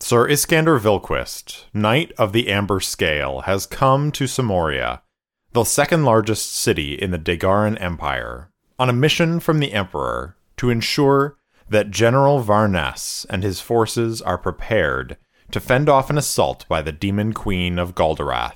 Sir 0.00 0.28
Iskander 0.28 0.78
Vilquist, 0.78 1.64
Knight 1.74 2.12
of 2.16 2.32
the 2.32 2.48
Amber 2.48 2.78
Scale, 2.78 3.40
has 3.42 3.66
come 3.66 4.12
to 4.12 4.24
Samoria, 4.24 5.02
the 5.52 5.64
second 5.64 6.04
largest 6.04 6.54
city 6.54 6.94
in 6.94 7.10
the 7.10 7.18
Dagaran 7.18 7.76
Empire, 7.80 8.50
on 8.78 8.88
a 8.88 8.92
mission 8.92 9.40
from 9.40 9.58
the 9.58 9.72
Emperor 9.72 10.36
to 10.56 10.70
ensure 10.70 11.36
that 11.68 11.90
General 11.90 12.42
Varness 12.42 13.26
and 13.28 13.42
his 13.42 13.60
forces 13.60 14.22
are 14.22 14.38
prepared 14.38 15.16
to 15.50 15.60
fend 15.60 15.88
off 15.88 16.10
an 16.10 16.16
assault 16.18 16.64
by 16.68 16.80
the 16.80 16.92
Demon 16.92 17.32
Queen 17.32 17.78
of 17.78 17.94
Galderath. 17.94 18.54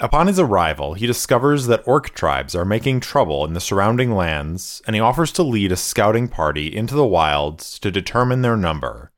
Upon 0.00 0.26
his 0.26 0.38
arrival, 0.38 0.94
he 0.94 1.06
discovers 1.06 1.66
that 1.66 1.86
orc 1.86 2.10
tribes 2.10 2.54
are 2.54 2.64
making 2.64 3.00
trouble 3.00 3.44
in 3.46 3.54
the 3.54 3.60
surrounding 3.60 4.12
lands, 4.12 4.82
and 4.86 4.94
he 4.94 5.00
offers 5.00 5.32
to 5.32 5.42
lead 5.42 5.72
a 5.72 5.76
scouting 5.76 6.28
party 6.28 6.74
into 6.74 6.94
the 6.94 7.06
wilds 7.06 7.78
to 7.78 7.90
determine 7.90 8.42
their 8.42 8.56
number. 8.56 9.11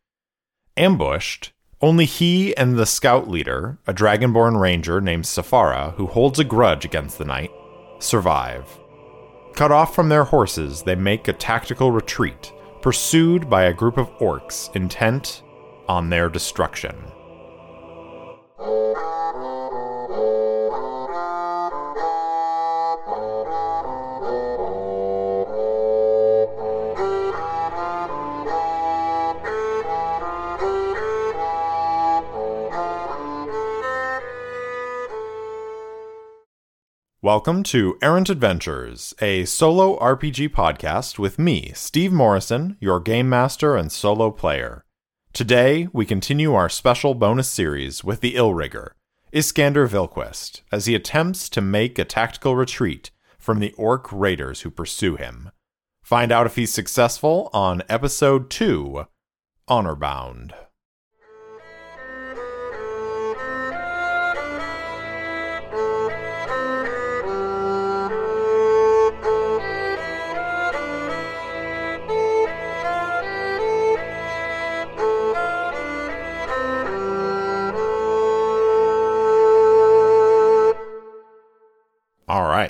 Ambushed, 0.76 1.52
only 1.80 2.04
he 2.04 2.56
and 2.56 2.76
the 2.76 2.86
scout 2.86 3.28
leader, 3.28 3.78
a 3.86 3.94
dragonborn 3.94 4.60
ranger 4.60 5.00
named 5.00 5.24
Safara, 5.24 5.94
who 5.94 6.06
holds 6.06 6.40
a 6.40 6.44
grudge 6.44 6.84
against 6.84 7.18
the 7.18 7.24
knight, 7.24 7.52
survive. 8.00 8.66
Cut 9.54 9.70
off 9.70 9.94
from 9.94 10.08
their 10.08 10.24
horses, 10.24 10.82
they 10.82 10.96
make 10.96 11.28
a 11.28 11.32
tactical 11.32 11.92
retreat, 11.92 12.52
pursued 12.82 13.48
by 13.48 13.64
a 13.64 13.72
group 13.72 13.96
of 13.96 14.10
orcs 14.18 14.74
intent 14.74 15.44
on 15.88 16.10
their 16.10 16.28
destruction. 16.28 16.96
Welcome 37.24 37.62
to 37.62 37.96
Errant 38.02 38.28
Adventures, 38.28 39.14
a 39.18 39.46
solo 39.46 39.98
RPG 39.98 40.50
podcast 40.50 41.18
with 41.18 41.38
me, 41.38 41.72
Steve 41.74 42.12
Morrison, 42.12 42.76
your 42.80 43.00
game 43.00 43.30
master 43.30 43.76
and 43.76 43.90
solo 43.90 44.30
player. 44.30 44.84
Today, 45.32 45.88
we 45.90 46.04
continue 46.04 46.52
our 46.52 46.68
special 46.68 47.14
bonus 47.14 47.48
series 47.48 48.04
with 48.04 48.20
the 48.20 48.34
Illrigger, 48.34 48.90
Iskander 49.32 49.88
Vilquist, 49.88 50.60
as 50.70 50.84
he 50.84 50.94
attempts 50.94 51.48
to 51.48 51.62
make 51.62 51.98
a 51.98 52.04
tactical 52.04 52.56
retreat 52.56 53.10
from 53.38 53.58
the 53.58 53.72
orc 53.78 54.12
raiders 54.12 54.60
who 54.60 54.70
pursue 54.70 55.16
him. 55.16 55.50
Find 56.02 56.30
out 56.30 56.44
if 56.44 56.56
he's 56.56 56.74
successful 56.74 57.48
on 57.54 57.82
episode 57.88 58.50
2 58.50 59.06
Honorbound. 59.66 60.52
All 60.52 60.63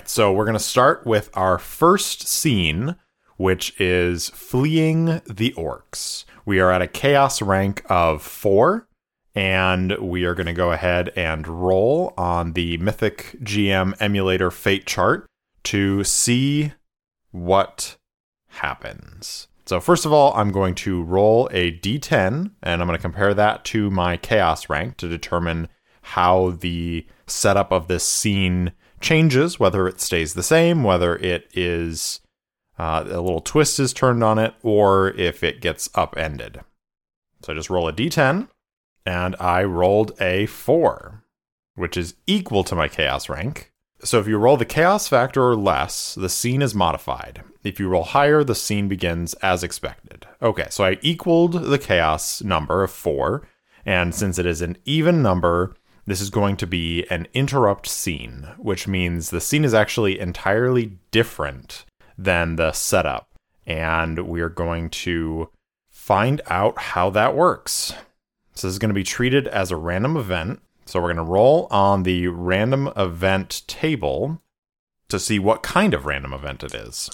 right, 0.05 0.09
so 0.09 0.31
we're 0.31 0.45
going 0.45 0.57
to 0.57 0.63
start 0.63 1.05
with 1.05 1.29
our 1.33 1.57
first 1.57 2.27
scene, 2.27 2.95
which 3.37 3.79
is 3.81 4.29
fleeing 4.29 5.21
the 5.27 5.53
orcs. 5.57 6.25
We 6.45 6.59
are 6.59 6.71
at 6.71 6.81
a 6.81 6.87
chaos 6.87 7.41
rank 7.41 7.83
of 7.89 8.21
four, 8.21 8.87
and 9.33 9.97
we 9.99 10.25
are 10.25 10.35
going 10.35 10.45
to 10.45 10.53
go 10.53 10.71
ahead 10.71 11.11
and 11.15 11.47
roll 11.47 12.13
on 12.17 12.53
the 12.53 12.77
Mythic 12.77 13.35
GM 13.41 13.95
emulator 13.99 14.51
fate 14.51 14.85
chart 14.85 15.25
to 15.63 16.03
see 16.03 16.73
what 17.31 17.97
happens. 18.47 19.47
So, 19.65 19.79
first 19.79 20.05
of 20.05 20.13
all, 20.13 20.31
I'm 20.35 20.51
going 20.51 20.75
to 20.75 21.01
roll 21.01 21.49
a 21.51 21.71
d10, 21.79 22.51
and 22.61 22.81
I'm 22.81 22.87
going 22.87 22.97
to 22.97 23.01
compare 23.01 23.33
that 23.33 23.65
to 23.65 23.89
my 23.89 24.17
chaos 24.17 24.69
rank 24.69 24.97
to 24.97 25.09
determine 25.09 25.67
how 26.03 26.51
the 26.51 27.07
setup 27.25 27.71
of 27.71 27.87
this 27.87 28.03
scene 28.03 28.71
changes, 29.05 29.59
whether 29.59 29.87
it 29.87 30.01
stays 30.01 30.33
the 30.33 30.43
same, 30.43 30.83
whether 30.83 31.15
it 31.15 31.47
is 31.53 32.19
uh, 32.77 33.05
a 33.05 33.21
little 33.21 33.39
twist 33.39 33.79
is 33.79 33.93
turned 33.93 34.23
on 34.23 34.37
it, 34.37 34.53
or 34.63 35.09
if 35.11 35.43
it 35.43 35.61
gets 35.61 35.89
upended. 35.95 36.61
So 37.41 37.53
I 37.53 37.55
just 37.55 37.69
roll 37.69 37.87
a 37.87 37.93
d10, 37.93 38.49
and 39.05 39.35
I 39.39 39.63
rolled 39.63 40.19
a 40.19 40.47
4, 40.47 41.23
which 41.75 41.95
is 41.95 42.15
equal 42.25 42.63
to 42.65 42.75
my 42.75 42.87
chaos 42.87 43.29
rank. 43.29 43.71
So 44.03 44.19
if 44.19 44.27
you 44.27 44.37
roll 44.37 44.57
the 44.57 44.65
chaos 44.65 45.07
factor 45.07 45.41
or 45.43 45.55
less, 45.55 46.15
the 46.15 46.29
scene 46.29 46.61
is 46.61 46.75
modified. 46.75 47.43
If 47.63 47.79
you 47.79 47.87
roll 47.87 48.03
higher, 48.03 48.43
the 48.43 48.55
scene 48.55 48.87
begins 48.87 49.33
as 49.35 49.63
expected. 49.63 50.27
Okay, 50.41 50.67
so 50.69 50.83
I 50.83 50.97
equaled 51.01 51.53
the 51.53 51.79
chaos 51.79 52.41
number 52.41 52.83
of 52.83 52.91
4, 52.91 53.47
and 53.85 54.13
since 54.13 54.37
it 54.39 54.45
is 54.45 54.61
an 54.61 54.77
even 54.85 55.21
number, 55.21 55.75
this 56.07 56.21
is 56.21 56.29
going 56.29 56.55
to 56.57 56.67
be 56.67 57.05
an 57.09 57.27
interrupt 57.33 57.87
scene, 57.87 58.47
which 58.57 58.87
means 58.87 59.29
the 59.29 59.41
scene 59.41 59.65
is 59.65 59.73
actually 59.73 60.19
entirely 60.19 60.97
different 61.11 61.85
than 62.17 62.55
the 62.55 62.71
setup. 62.71 63.29
And 63.65 64.27
we're 64.27 64.49
going 64.49 64.91
to 64.91 65.49
find 65.89 66.41
out 66.47 66.77
how 66.77 67.09
that 67.11 67.35
works. 67.35 67.93
So, 68.53 68.67
this 68.67 68.73
is 68.73 68.79
going 68.79 68.89
to 68.89 68.93
be 68.93 69.03
treated 69.03 69.47
as 69.47 69.71
a 69.71 69.75
random 69.75 70.15
event. 70.15 70.61
So, 70.85 71.01
we're 71.01 71.13
going 71.13 71.25
to 71.25 71.31
roll 71.31 71.67
on 71.71 72.03
the 72.03 72.27
random 72.27 72.91
event 72.95 73.63
table 73.65 74.41
to 75.09 75.19
see 75.19 75.39
what 75.39 75.63
kind 75.63 75.95
of 75.95 76.05
random 76.05 76.31
event 76.31 76.63
it 76.63 76.75
is. 76.75 77.09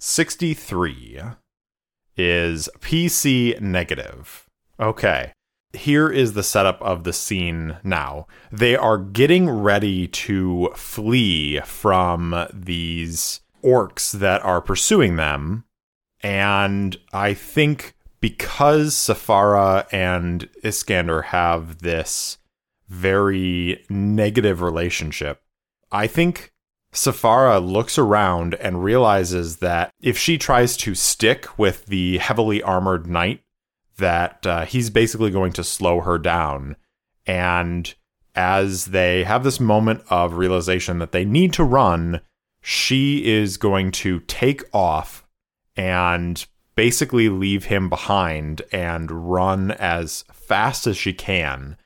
63 0.00 1.20
is 2.16 2.68
PC 2.80 3.60
negative. 3.60 4.46
Okay 4.80 5.32
here 5.76 6.08
is 6.10 6.32
the 6.32 6.42
setup 6.42 6.80
of 6.82 7.04
the 7.04 7.12
scene 7.12 7.76
now. 7.82 8.26
They 8.50 8.76
are 8.76 8.98
getting 8.98 9.48
ready 9.50 10.06
to 10.08 10.70
flee 10.74 11.60
from 11.60 12.46
these 12.52 13.40
orcs 13.62 14.12
that 14.12 14.42
are 14.44 14.60
pursuing 14.60 15.16
them. 15.16 15.64
And 16.22 16.96
I 17.12 17.34
think 17.34 17.94
because 18.20 18.94
Safara 18.94 19.86
and 19.92 20.48
Iskander 20.62 21.22
have 21.22 21.80
this 21.80 22.38
very 22.88 23.84
negative 23.90 24.62
relationship, 24.62 25.42
I 25.92 26.06
think 26.06 26.52
Safara 26.94 27.64
looks 27.64 27.98
around 27.98 28.54
and 28.54 28.84
realizes 28.84 29.56
that 29.56 29.92
if 30.00 30.16
she 30.16 30.38
tries 30.38 30.76
to 30.78 30.94
stick 30.94 31.58
with 31.58 31.86
the 31.86 32.18
heavily 32.18 32.62
armored 32.62 33.06
knight 33.06 33.43
that 33.98 34.46
uh, 34.46 34.64
he's 34.64 34.90
basically 34.90 35.30
going 35.30 35.52
to 35.52 35.64
slow 35.64 36.00
her 36.00 36.18
down. 36.18 36.76
And 37.26 37.92
as 38.34 38.86
they 38.86 39.24
have 39.24 39.44
this 39.44 39.60
moment 39.60 40.02
of 40.10 40.34
realization 40.34 40.98
that 40.98 41.12
they 41.12 41.24
need 41.24 41.52
to 41.54 41.64
run, 41.64 42.20
she 42.60 43.24
is 43.26 43.56
going 43.56 43.92
to 43.92 44.20
take 44.20 44.62
off 44.72 45.26
and 45.76 46.44
basically 46.76 47.28
leave 47.28 47.66
him 47.66 47.88
behind 47.88 48.62
and 48.72 49.30
run 49.30 49.70
as 49.72 50.24
fast 50.32 50.86
as 50.86 50.96
she 50.96 51.12
can. 51.12 51.76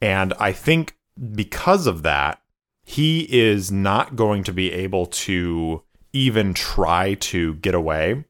And 0.00 0.32
I 0.38 0.52
think 0.52 0.96
because 1.34 1.86
of 1.86 2.02
that, 2.02 2.40
he 2.84 3.26
is 3.30 3.72
not 3.72 4.16
going 4.16 4.44
to 4.44 4.52
be 4.52 4.72
able 4.72 5.06
to 5.06 5.82
even 6.12 6.54
try 6.54 7.14
to 7.14 7.54
get 7.54 7.74
away. 7.74 8.24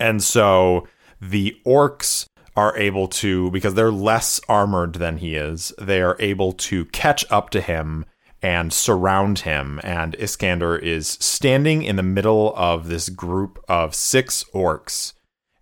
And 0.00 0.22
so 0.22 0.88
the 1.20 1.56
orcs 1.64 2.26
are 2.56 2.76
able 2.76 3.08
to, 3.08 3.50
because 3.50 3.74
they're 3.74 3.90
less 3.90 4.40
armored 4.48 4.94
than 4.94 5.18
he 5.18 5.34
is, 5.34 5.72
they 5.78 6.00
are 6.00 6.16
able 6.20 6.52
to 6.52 6.84
catch 6.86 7.24
up 7.30 7.50
to 7.50 7.60
him 7.60 8.04
and 8.42 8.72
surround 8.72 9.40
him. 9.40 9.80
And 9.82 10.14
Iskander 10.16 10.76
is 10.76 11.08
standing 11.08 11.82
in 11.82 11.96
the 11.96 12.02
middle 12.02 12.54
of 12.56 12.88
this 12.88 13.08
group 13.08 13.62
of 13.68 13.94
six 13.94 14.44
orcs 14.54 15.14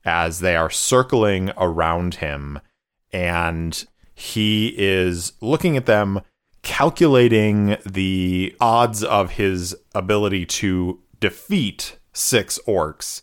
as 0.04 0.40
they 0.40 0.56
are 0.56 0.70
circling 0.70 1.52
around 1.56 2.16
him. 2.16 2.58
And 3.12 3.84
he 4.14 4.74
is 4.76 5.32
looking 5.40 5.76
at 5.76 5.86
them, 5.86 6.20
calculating 6.62 7.76
the 7.86 8.54
odds 8.60 9.02
of 9.02 9.32
his 9.32 9.76
ability 9.94 10.44
to 10.46 11.00
defeat 11.20 11.98
six 12.12 12.58
orcs 12.66 13.22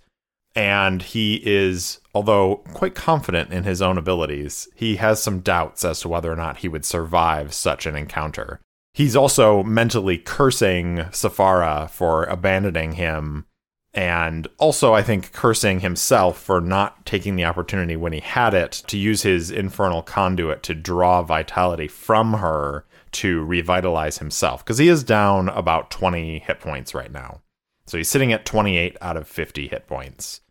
and 0.55 1.01
he 1.01 1.41
is, 1.45 1.99
although 2.13 2.57
quite 2.73 2.95
confident 2.95 3.51
in 3.53 3.63
his 3.63 3.81
own 3.81 3.97
abilities, 3.97 4.67
he 4.75 4.97
has 4.97 5.21
some 5.21 5.39
doubts 5.39 5.85
as 5.85 6.01
to 6.01 6.09
whether 6.09 6.31
or 6.31 6.35
not 6.35 6.57
he 6.57 6.67
would 6.67 6.85
survive 6.85 7.53
such 7.53 7.85
an 7.85 7.95
encounter. 7.95 8.59
He's 8.93 9.15
also 9.15 9.63
mentally 9.63 10.17
cursing 10.17 10.97
Safara 11.11 11.89
for 11.89 12.25
abandoning 12.25 12.93
him 12.93 13.45
And 13.93 14.47
also, 14.59 14.93
I 14.93 15.01
think 15.01 15.31
cursing 15.31 15.79
himself 15.79 16.39
for 16.39 16.61
not 16.61 17.05
taking 17.05 17.35
the 17.35 17.45
opportunity 17.45 17.95
when 17.95 18.13
he 18.13 18.19
had 18.19 18.53
it 18.53 18.83
to 18.87 18.97
use 18.97 19.23
his 19.23 19.49
infernal 19.49 20.03
conduit 20.03 20.61
to 20.63 20.75
draw 20.75 21.23
vitality 21.23 21.87
from 21.87 22.33
her 22.33 22.85
to 23.13 23.43
revitalize 23.43 24.19
himself. 24.19 24.63
Because 24.63 24.77
he 24.77 24.87
is 24.87 25.03
down 25.03 25.49
about 25.49 25.89
20 25.89 26.39
hit 26.39 26.59
points 26.59 26.93
right 26.93 27.11
now. 27.11 27.41
So 27.89 27.97
he's 27.97 28.07
sitting 28.07 28.31
at 28.31 28.45
28 28.45 28.97
out 29.01 29.17
of 29.17 29.27
50 29.27 29.67
hit 29.67 29.87
points. 29.87 30.41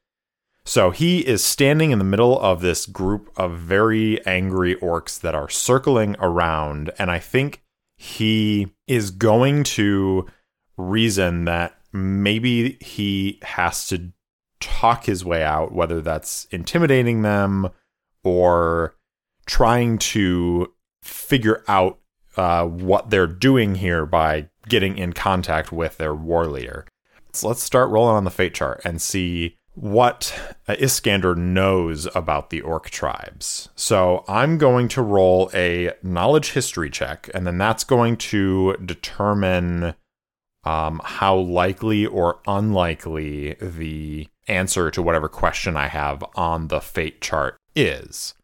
So 0.64 0.90
he 0.90 1.20
is 1.20 1.44
standing 1.44 1.93
in 1.93 1.99
the 1.99 2.05
middle 2.05 2.38
of 2.40 2.61
this 2.61 2.85
group 2.85 3.31
of 3.37 3.56
very 3.56 4.25
angry 4.26 4.75
orcs 4.75 5.20
that 5.20 5.37
are 5.37 5.49
circling 5.49 6.17
around. 6.19 6.90
And 6.99 7.12
I 7.12 7.20
think 7.20 7.62
he 7.96 8.75
is 8.88 9.12
going 9.12 9.62
to 9.64 10.26
reason 10.76 11.44
that 11.44 11.79
maybe 11.93 12.76
he 12.81 13.38
has 13.43 13.87
to 13.88 14.12
talk 14.58 15.05
his 15.05 15.25
way 15.25 15.44
out, 15.44 15.73
whether 15.73 16.00
that's 16.00 16.46
intimidating 16.50 17.23
them 17.23 17.69
or 18.25 18.96
trying 19.46 19.96
to 19.99 20.73
figure 21.05 21.62
out 21.69 22.00
uh, 22.37 22.64
what 22.64 23.11
they're 23.11 23.29
doing 23.29 23.76
here 23.76 24.05
by 24.05 24.49
getting 24.69 24.99
in 24.99 25.12
contact 25.12 25.70
with 25.70 25.99
their 25.99 26.14
war 26.14 26.49
leader. 26.49 26.85
So 27.32 27.48
let's 27.48 27.62
start 27.62 27.90
rolling 27.90 28.16
on 28.16 28.25
the 28.25 28.30
fate 28.30 28.54
chart 28.54 28.80
and 28.84 29.00
see 29.00 29.56
what 29.75 30.34
uh, 30.66 30.75
Iskander 30.78 31.36
knows 31.36 32.08
about 32.14 32.50
the 32.50 32.60
orc 32.60 32.90
tribes. 32.90 33.69
So 33.76 34.25
I'm 34.26 34.58
going 34.58 34.88
to 34.88 35.02
roll 35.02 35.50
a 35.54 35.92
knowledge 36.02 36.50
history 36.52 36.90
check, 36.90 37.30
and 37.32 37.46
then 37.46 37.58
that's 37.58 37.84
going 37.84 38.16
to 38.16 38.76
determine 38.84 39.94
um, 40.64 41.00
how 41.04 41.36
likely 41.36 42.06
or 42.06 42.40
unlikely 42.46 43.54
the 43.60 44.26
answer 44.48 44.90
to 44.90 45.02
whatever 45.02 45.28
question 45.28 45.76
I 45.76 45.88
have 45.88 46.25
on 46.34 46.69
the 46.69 46.80
fate 46.80 47.20
chart 47.20 47.56
is. 47.76 48.34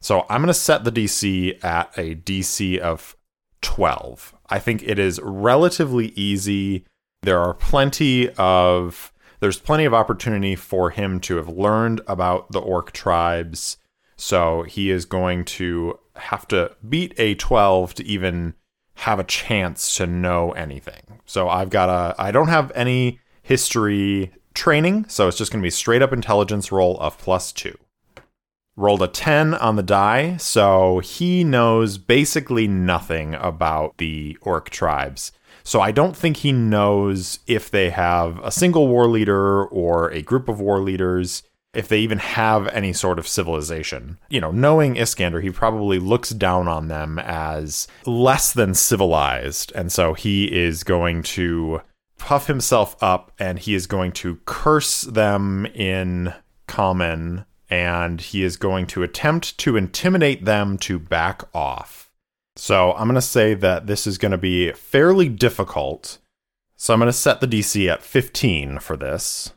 So 0.00 0.26
I'm 0.28 0.42
going 0.42 0.48
to 0.48 0.54
set 0.54 0.84
the 0.84 0.92
DC 0.92 1.62
at 1.64 1.96
a 1.98 2.14
DC 2.14 2.78
of 2.78 3.16
12. 3.62 4.34
I 4.48 4.58
think 4.58 4.82
it 4.82 4.98
is 4.98 5.18
relatively 5.22 6.08
easy. 6.08 6.84
There 7.24 7.40
are 7.40 7.54
plenty 7.54 8.28
of 8.34 9.10
there's 9.40 9.58
plenty 9.58 9.86
of 9.86 9.94
opportunity 9.94 10.54
for 10.54 10.90
him 10.90 11.20
to 11.20 11.36
have 11.36 11.48
learned 11.48 12.02
about 12.06 12.52
the 12.52 12.60
orc 12.60 12.92
tribes. 12.92 13.78
So 14.16 14.62
he 14.62 14.90
is 14.90 15.06
going 15.06 15.44
to 15.46 15.98
have 16.16 16.46
to 16.48 16.76
beat 16.86 17.14
a 17.18 17.34
12 17.34 17.94
to 17.94 18.04
even 18.04 18.54
have 18.96 19.18
a 19.18 19.24
chance 19.24 19.96
to 19.96 20.06
know 20.06 20.52
anything. 20.52 21.20
So 21.24 21.48
I've 21.48 21.70
got 21.70 21.88
a, 21.88 22.14
I 22.20 22.30
don't 22.30 22.48
have 22.48 22.70
any 22.74 23.20
history 23.42 24.30
training, 24.54 25.06
so 25.08 25.26
it's 25.26 25.38
just 25.38 25.50
going 25.50 25.62
to 25.62 25.66
be 25.66 25.70
straight 25.70 26.02
up 26.02 26.12
intelligence 26.12 26.70
roll 26.70 26.98
of 27.00 27.18
plus 27.18 27.52
two. 27.52 27.76
Rolled 28.76 29.02
a 29.02 29.08
10 29.08 29.54
on 29.54 29.76
the 29.76 29.82
die, 29.82 30.36
so 30.36 30.98
he 30.98 31.42
knows 31.42 31.96
basically 31.96 32.68
nothing 32.68 33.34
about 33.34 33.96
the 33.98 34.36
orc 34.42 34.70
tribes. 34.70 35.32
So 35.64 35.80
I 35.80 35.90
don't 35.90 36.16
think 36.16 36.38
he 36.38 36.52
knows 36.52 37.40
if 37.46 37.70
they 37.70 37.90
have 37.90 38.38
a 38.44 38.50
single 38.50 38.86
war 38.86 39.08
leader 39.08 39.64
or 39.64 40.10
a 40.10 40.22
group 40.22 40.48
of 40.48 40.60
war 40.60 40.80
leaders, 40.80 41.42
if 41.72 41.88
they 41.88 42.00
even 42.00 42.18
have 42.18 42.68
any 42.68 42.92
sort 42.92 43.18
of 43.18 43.26
civilization. 43.26 44.18
You 44.28 44.40
know, 44.40 44.52
knowing 44.52 44.96
Iskander, 44.96 45.40
he 45.40 45.50
probably 45.50 45.98
looks 45.98 46.30
down 46.30 46.68
on 46.68 46.88
them 46.88 47.18
as 47.18 47.88
less 48.06 48.52
than 48.52 48.74
civilized. 48.74 49.72
And 49.74 49.90
so 49.90 50.14
he 50.14 50.52
is 50.54 50.84
going 50.84 51.22
to 51.22 51.80
puff 52.18 52.46
himself 52.46 53.02
up 53.02 53.32
and 53.38 53.58
he 53.58 53.74
is 53.74 53.86
going 53.86 54.12
to 54.12 54.38
curse 54.44 55.02
them 55.02 55.66
in 55.66 56.32
common 56.66 57.44
and 57.68 58.20
he 58.20 58.44
is 58.44 58.56
going 58.56 58.86
to 58.86 59.02
attempt 59.02 59.58
to 59.58 59.76
intimidate 59.76 60.44
them 60.44 60.78
to 60.78 60.98
back 60.98 61.42
off. 61.54 62.03
So 62.56 62.92
I'm 62.92 63.08
going 63.08 63.14
to 63.16 63.20
say 63.20 63.54
that 63.54 63.86
this 63.86 64.06
is 64.06 64.18
going 64.18 64.32
to 64.32 64.38
be 64.38 64.72
fairly 64.72 65.28
difficult. 65.28 66.18
So 66.76 66.92
I'm 66.92 67.00
going 67.00 67.08
to 67.08 67.12
set 67.12 67.40
the 67.40 67.48
DC 67.48 67.90
at 67.90 68.02
15 68.02 68.78
for 68.78 68.96
this. 68.96 69.52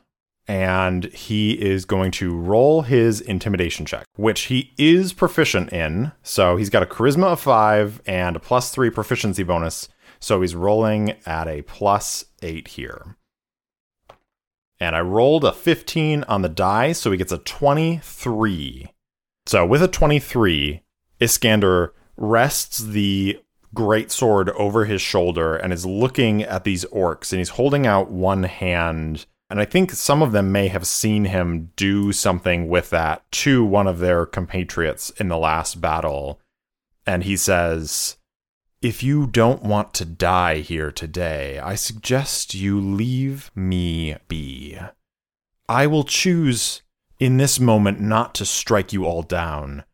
And 0.46 1.04
he 1.12 1.52
is 1.60 1.84
going 1.84 2.10
to 2.12 2.34
roll 2.34 2.82
his 2.82 3.20
intimidation 3.20 3.84
check, 3.84 4.06
which 4.16 4.42
he 4.42 4.72
is 4.78 5.12
proficient 5.12 5.72
in. 5.74 6.12
So 6.22 6.56
he's 6.56 6.70
got 6.70 6.82
a 6.82 6.86
charisma 6.86 7.32
of 7.32 7.40
five 7.40 8.00
and 8.06 8.34
a 8.34 8.40
plus 8.40 8.70
three 8.70 8.88
proficiency 8.88 9.42
bonus. 9.42 9.90
So 10.20 10.40
he's 10.40 10.54
rolling 10.54 11.16
at 11.26 11.46
a 11.46 11.62
plus 11.62 12.24
eight 12.40 12.68
here. 12.68 13.16
And 14.80 14.96
I 14.96 15.00
rolled 15.00 15.44
a 15.44 15.52
15 15.52 16.24
on 16.24 16.42
the 16.42 16.48
die, 16.48 16.92
so 16.92 17.10
he 17.10 17.18
gets 17.18 17.32
a 17.32 17.38
23. 17.38 18.88
So 19.46 19.66
with 19.66 19.82
a 19.82 19.88
23, 19.88 20.82
Iskander 21.20 21.92
rests 22.18 22.78
the 22.78 23.40
great 23.74 24.10
sword 24.10 24.50
over 24.50 24.84
his 24.84 25.00
shoulder 25.00 25.56
and 25.56 25.72
is 25.72 25.86
looking 25.86 26.42
at 26.42 26.64
these 26.64 26.84
orcs 26.86 27.32
and 27.32 27.38
he's 27.38 27.50
holding 27.50 27.86
out 27.86 28.10
one 28.10 28.42
hand 28.42 29.26
and 29.50 29.60
I 29.60 29.64
think 29.64 29.92
some 29.92 30.22
of 30.22 30.32
them 30.32 30.52
may 30.52 30.68
have 30.68 30.86
seen 30.86 31.24
him 31.24 31.70
do 31.74 32.12
something 32.12 32.68
with 32.68 32.90
that 32.90 33.30
to 33.32 33.64
one 33.64 33.86
of 33.86 33.98
their 33.98 34.26
compatriots 34.26 35.10
in 35.10 35.28
the 35.28 35.38
last 35.38 35.80
battle. 35.80 36.38
And 37.06 37.24
he 37.24 37.36
says, 37.36 38.18
If 38.82 39.02
you 39.02 39.26
don't 39.26 39.62
want 39.62 39.94
to 39.94 40.04
die 40.04 40.56
here 40.56 40.92
today, 40.92 41.58
I 41.58 41.76
suggest 41.76 42.54
you 42.54 42.78
leave 42.78 43.50
me 43.54 44.16
be. 44.28 44.78
I 45.66 45.86
will 45.86 46.04
choose 46.04 46.82
in 47.18 47.38
this 47.38 47.58
moment 47.58 48.00
not 48.00 48.34
to 48.36 48.44
strike 48.44 48.92
you 48.92 49.06
all 49.06 49.22
down. 49.22 49.84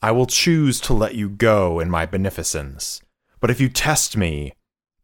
I 0.00 0.12
will 0.12 0.26
choose 0.26 0.80
to 0.82 0.94
let 0.94 1.16
you 1.16 1.28
go 1.28 1.80
in 1.80 1.90
my 1.90 2.06
beneficence. 2.06 3.02
But 3.40 3.50
if 3.50 3.60
you 3.60 3.68
test 3.68 4.16
me, 4.16 4.52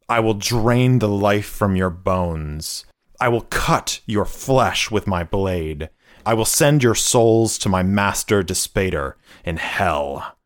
I 0.09 0.21
will 0.21 0.35
drain 0.35 0.99
the 0.99 1.09
life 1.09 1.47
from 1.47 1.75
your 1.75 1.91
bones. 1.91 2.85
I 3.21 3.29
will 3.29 3.43
cut 3.43 4.01
your 4.07 4.25
flesh 4.25 4.91
with 4.91 5.07
my 5.07 5.25
blade. 5.25 5.91
I 6.25 6.35
will 6.35 6.45
send 6.45 6.83
your 6.83 6.95
souls 6.95 7.59
to 7.59 7.69
my 7.69 7.83
master 7.83 8.43
Dispater 8.43 9.17
in 9.45 9.57
hell. 9.57 10.37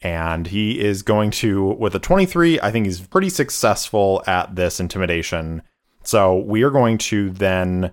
And 0.00 0.48
he 0.48 0.80
is 0.80 1.02
going 1.02 1.30
to, 1.32 1.64
with 1.64 1.94
a 1.94 1.98
23, 1.98 2.60
I 2.60 2.70
think 2.70 2.86
he's 2.86 3.00
pretty 3.00 3.30
successful 3.30 4.22
at 4.26 4.56
this 4.56 4.80
intimidation. 4.80 5.62
So 6.02 6.36
we 6.36 6.62
are 6.62 6.70
going 6.70 6.98
to 6.98 7.30
then 7.30 7.92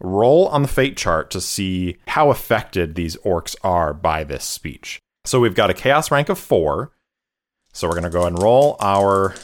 roll 0.00 0.48
on 0.48 0.62
the 0.62 0.68
fate 0.68 0.96
chart 0.96 1.30
to 1.30 1.40
see 1.40 1.96
how 2.08 2.30
affected 2.30 2.94
these 2.94 3.16
orcs 3.18 3.56
are 3.62 3.94
by 3.94 4.24
this 4.24 4.44
speech. 4.44 5.00
So 5.26 5.40
we've 5.40 5.56
got 5.56 5.70
a 5.70 5.74
chaos 5.74 6.12
rank 6.12 6.28
of 6.28 6.38
four. 6.38 6.92
So 7.72 7.88
we're 7.88 7.94
going 7.94 8.04
to 8.04 8.10
go 8.10 8.26
and 8.26 8.40
roll 8.40 8.76
our 8.80 9.34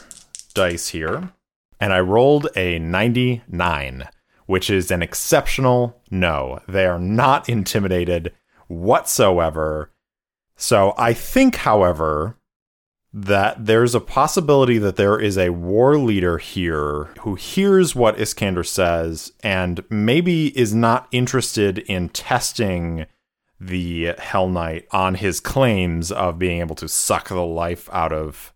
dice 0.53 0.87
here. 0.87 1.33
And 1.79 1.91
I 1.91 1.99
rolled 1.99 2.47
a 2.55 2.79
99, 2.79 4.07
which 4.45 4.69
is 4.69 4.91
an 4.91 5.01
exceptional 5.01 6.01
no. 6.09 6.61
They 6.69 6.85
are 6.85 6.99
not 6.99 7.49
intimidated 7.49 8.33
whatsoever. 8.67 9.91
So 10.55 10.93
I 10.97 11.11
think, 11.13 11.57
however, 11.57 12.37
that 13.11 13.65
there's 13.65 13.93
a 13.93 13.99
possibility 13.99 14.77
that 14.77 14.95
there 14.95 15.19
is 15.19 15.37
a 15.37 15.49
war 15.49 15.97
leader 15.97 16.37
here 16.37 17.09
who 17.19 17.35
hears 17.35 17.93
what 17.93 18.19
Iskander 18.19 18.63
says 18.63 19.33
and 19.43 19.83
maybe 19.89 20.57
is 20.57 20.73
not 20.73 21.09
interested 21.11 21.79
in 21.79 22.07
testing 22.09 23.05
the 23.59 24.13
Hell 24.17 24.49
Knight 24.49 24.87
on 24.91 25.15
his 25.15 25.39
claims 25.39 26.11
of 26.11 26.39
being 26.39 26.59
able 26.59 26.75
to 26.75 26.87
suck 26.87 27.29
the 27.29 27.45
life 27.45 27.89
out 27.91 28.11
of 28.11 28.53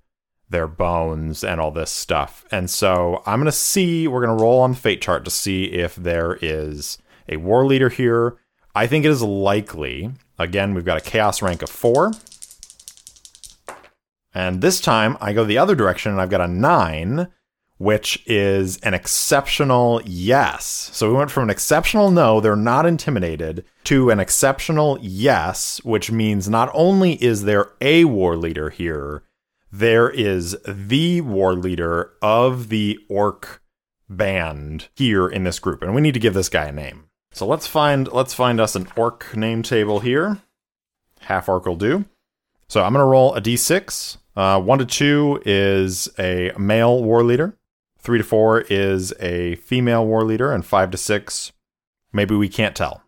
their 0.50 0.68
bones 0.68 1.44
and 1.44 1.60
all 1.60 1.72
this 1.72 1.92
stuff. 1.92 2.46
And 2.52 2.70
so 2.70 3.22
I'm 3.26 3.40
going 3.40 3.46
to 3.46 3.52
see, 3.52 4.08
we're 4.08 4.26
going 4.26 4.38
to 4.38 4.44
roll 4.44 4.62
on 4.62 4.72
the 4.72 4.78
fate 4.78 5.02
chart 5.02 5.26
to 5.26 5.32
see 5.32 5.66
if 5.66 5.96
there 5.96 6.38
is 6.42 6.98
a 7.28 7.38
war 7.38 7.66
leader 7.66 7.90
here. 7.90 8.38
I 8.74 8.88
think 8.88 9.06
it 9.06 9.12
is 9.12 9.22
likely. 9.22 10.12
Again, 10.40 10.74
we've 10.74 10.86
got 10.86 10.98
a 10.98 11.10
chaos 11.10 11.42
rank 11.42 11.62
of 11.62 11.70
four. 11.70 12.12
And 14.34 14.62
this 14.62 14.80
time 14.80 15.18
I 15.20 15.34
go 15.34 15.44
the 15.44 15.58
other 15.58 15.76
direction 15.76 16.12
and 16.12 16.22
I've 16.22 16.30
got 16.30 16.42
a 16.42 16.48
nine 16.48 17.28
which 17.78 18.24
is 18.26 18.78
an 18.78 18.94
exceptional 18.94 20.02
yes. 20.04 20.90
So 20.94 21.10
we 21.10 21.16
went 21.16 21.32
from 21.32 21.44
an 21.44 21.50
exceptional 21.50 22.12
no, 22.12 22.42
they're 22.42 22.56
not 22.56 22.86
intimidated, 22.86 23.66
to 23.86 24.10
an 24.10 24.20
exceptional 24.20 24.98
yes, 25.02 25.80
which 25.84 26.12
means 26.12 26.50
not 26.50 26.72
only 26.74 27.22
is 27.24 27.44
there 27.44 27.72
a 27.80 28.06
war 28.06 28.36
leader 28.36 28.70
here, 28.70 29.24
there 29.72 30.10
is 30.10 30.58
the 30.68 31.22
war 31.22 31.54
leader 31.54 32.14
of 32.22 32.70
the 32.70 32.98
orc 33.10 33.62
band 34.10 34.88
here 34.96 35.28
in 35.28 35.44
this 35.44 35.60
group. 35.60 35.82
And 35.82 35.94
we 35.94 36.02
need 36.02 36.14
to 36.14 36.20
give 36.20 36.34
this 36.34 36.50
guy 36.50 36.66
a 36.66 36.72
name. 36.72 37.06
So 37.32 37.46
let's 37.46 37.68
find 37.68 38.12
let's 38.12 38.34
find 38.34 38.60
us 38.60 38.76
an 38.76 38.88
orc 38.96 39.36
name 39.36 39.62
table 39.62 40.00
here. 40.00 40.40
Half 41.22 41.50
orc 41.50 41.66
will 41.66 41.76
do. 41.76 42.06
So 42.68 42.84
I'm 42.84 42.94
gonna 42.94 43.06
roll 43.06 43.36
a 43.36 43.42
d6. 43.42 44.18
Uh, 44.36 44.60
one 44.62 44.80
to 44.80 44.86
two 44.86 45.42
is 45.46 46.10
a 46.18 46.52
male 46.58 47.04
war 47.04 47.24
leader. 47.24 47.56
Three 48.08 48.20
to 48.20 48.24
four 48.24 48.62
is 48.62 49.14
a 49.20 49.56
female 49.56 50.08
war 50.08 50.24
leader, 50.24 50.54
and 50.54 50.66
five 50.66 50.92
to 50.92 50.98
six 50.98 51.52
Maybe 52.14 52.36
we 52.36 52.48
can't 52.48 52.74
tell. 52.74 53.04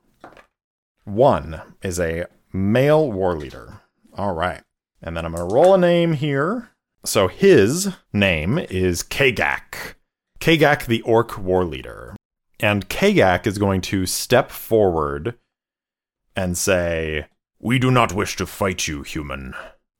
One 1.05 1.61
is 1.81 2.01
a 2.01 2.25
male 2.51 3.09
war 3.09 3.33
leader. 3.33 3.79
All 4.17 4.33
right. 4.33 4.61
And 5.01 5.15
then 5.15 5.23
I'm 5.25 5.33
going 5.33 5.47
to 5.47 5.55
roll 5.55 5.73
a 5.73 5.77
name 5.77 6.11
here. 6.11 6.71
So 7.05 7.29
his 7.29 7.93
name 8.11 8.57
is 8.57 9.01
Kagak. 9.01 9.95
Kagak, 10.41 10.85
the 10.85 11.01
orc 11.03 11.37
war 11.37 11.63
leader. 11.63 12.17
And 12.59 12.89
Kagak 12.89 13.47
is 13.47 13.57
going 13.57 13.79
to 13.83 14.05
step 14.05 14.51
forward 14.51 15.35
and 16.35 16.57
say, 16.57 17.27
We 17.57 17.79
do 17.79 17.89
not 17.89 18.11
wish 18.11 18.35
to 18.35 18.45
fight 18.45 18.85
you, 18.89 19.03
human. 19.03 19.53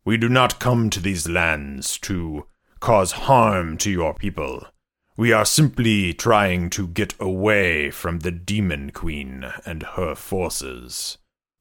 We 0.04 0.18
do 0.18 0.28
not 0.28 0.60
come 0.60 0.90
to 0.90 1.00
these 1.00 1.30
lands 1.30 1.98
to 2.00 2.48
cause 2.82 3.14
harm 3.14 3.78
to 3.78 3.90
your 3.90 4.14
people. 4.14 4.66
We 5.20 5.34
are 5.34 5.44
simply 5.44 6.14
trying 6.14 6.70
to 6.70 6.88
get 6.88 7.14
away 7.20 7.92
from 7.92 8.20
the 8.20 8.32
Demon 8.32 8.92
Queen 8.92 9.52
and 9.66 9.84
her 9.84 10.16
forces. 10.16 11.18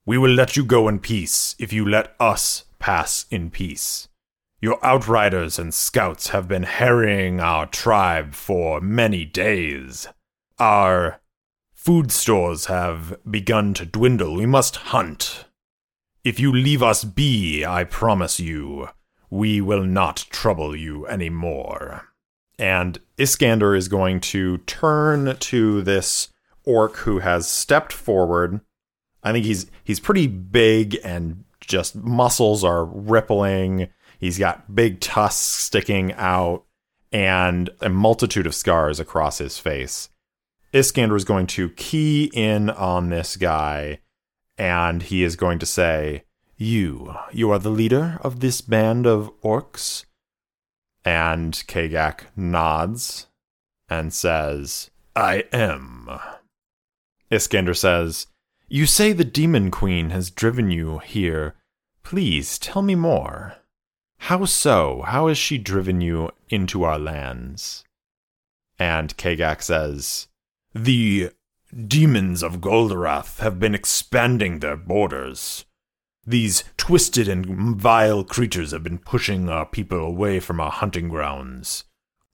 We 0.06 0.16
will 0.16 0.30
let 0.30 0.56
you 0.56 0.64
go 0.64 0.86
in 0.86 1.00
peace 1.00 1.56
if 1.58 1.72
you 1.72 1.84
let 1.84 2.14
us 2.20 2.66
pass 2.78 3.26
in 3.32 3.50
peace. 3.50 4.06
Your 4.60 4.78
outriders 4.86 5.58
and 5.58 5.74
scouts 5.74 6.28
have 6.28 6.46
been 6.46 6.62
harrying 6.62 7.40
our 7.40 7.66
tribe 7.66 8.34
for 8.34 8.80
many 8.80 9.24
days. 9.24 10.06
Our 10.60 11.20
food 11.74 12.12
stores 12.12 12.66
have 12.66 13.18
begun 13.28 13.74
to 13.74 13.84
dwindle. 13.84 14.36
We 14.36 14.46
must 14.46 14.76
hunt. 14.94 15.46
If 16.22 16.38
you 16.38 16.52
leave 16.52 16.84
us 16.84 17.02
be, 17.02 17.64
I 17.64 17.82
promise 17.82 18.38
you, 18.38 18.90
we 19.30 19.60
will 19.60 19.82
not 19.82 20.26
trouble 20.30 20.76
you 20.76 21.06
any 21.06 21.28
more. 21.28 22.04
And 22.58 22.98
Iskander 23.18 23.74
is 23.74 23.88
going 23.88 24.20
to 24.20 24.58
turn 24.58 25.36
to 25.36 25.82
this 25.82 26.28
orc 26.64 26.96
who 26.96 27.20
has 27.20 27.48
stepped 27.48 27.92
forward. 27.92 28.60
I 29.22 29.32
think 29.32 29.44
he's 29.44 29.70
he's 29.84 30.00
pretty 30.00 30.26
big 30.26 30.98
and 31.04 31.44
just 31.60 31.94
muscles 31.94 32.64
are 32.64 32.84
rippling. 32.84 33.88
He's 34.18 34.38
got 34.38 34.74
big 34.74 35.00
tusks 35.00 35.40
sticking 35.40 36.12
out 36.14 36.64
and 37.12 37.70
a 37.80 37.88
multitude 37.88 38.46
of 38.46 38.54
scars 38.54 39.00
across 39.00 39.38
his 39.38 39.58
face. 39.58 40.08
Iskander 40.72 41.16
is 41.16 41.24
going 41.24 41.46
to 41.48 41.70
key 41.70 42.30
in 42.34 42.70
on 42.70 43.08
this 43.08 43.36
guy 43.36 44.00
and 44.58 45.04
he 45.04 45.22
is 45.22 45.36
going 45.36 45.58
to 45.60 45.66
say, 45.66 46.24
You, 46.56 47.14
you 47.32 47.50
are 47.50 47.58
the 47.58 47.70
leader 47.70 48.18
of 48.22 48.40
this 48.40 48.60
band 48.60 49.06
of 49.06 49.30
orcs? 49.40 50.04
And 51.08 51.54
Kagak 51.66 52.26
nods 52.36 53.28
and 53.88 54.12
says, 54.12 54.90
I 55.16 55.44
am. 55.54 56.10
Iskander 57.30 57.72
says, 57.72 58.26
You 58.68 58.84
say 58.84 59.14
the 59.14 59.24
Demon 59.24 59.70
Queen 59.70 60.10
has 60.10 60.30
driven 60.30 60.70
you 60.70 60.98
here. 60.98 61.54
Please 62.02 62.58
tell 62.58 62.82
me 62.82 62.94
more. 62.94 63.54
How 64.18 64.44
so? 64.44 65.00
How 65.06 65.28
has 65.28 65.38
she 65.38 65.56
driven 65.56 66.02
you 66.02 66.28
into 66.50 66.84
our 66.84 66.98
lands? 66.98 67.84
And 68.78 69.16
Kagak 69.16 69.62
says, 69.62 70.28
The 70.74 71.30
demons 71.74 72.42
of 72.42 72.60
Goldorath 72.60 73.38
have 73.38 73.58
been 73.58 73.74
expanding 73.74 74.58
their 74.58 74.76
borders. 74.76 75.64
These 76.28 76.64
twisted 76.76 77.26
and 77.26 77.80
vile 77.80 78.22
creatures 78.22 78.72
have 78.72 78.82
been 78.82 78.98
pushing 78.98 79.48
our 79.48 79.64
people 79.64 80.00
away 80.00 80.40
from 80.40 80.60
our 80.60 80.70
hunting 80.70 81.08
grounds. 81.08 81.84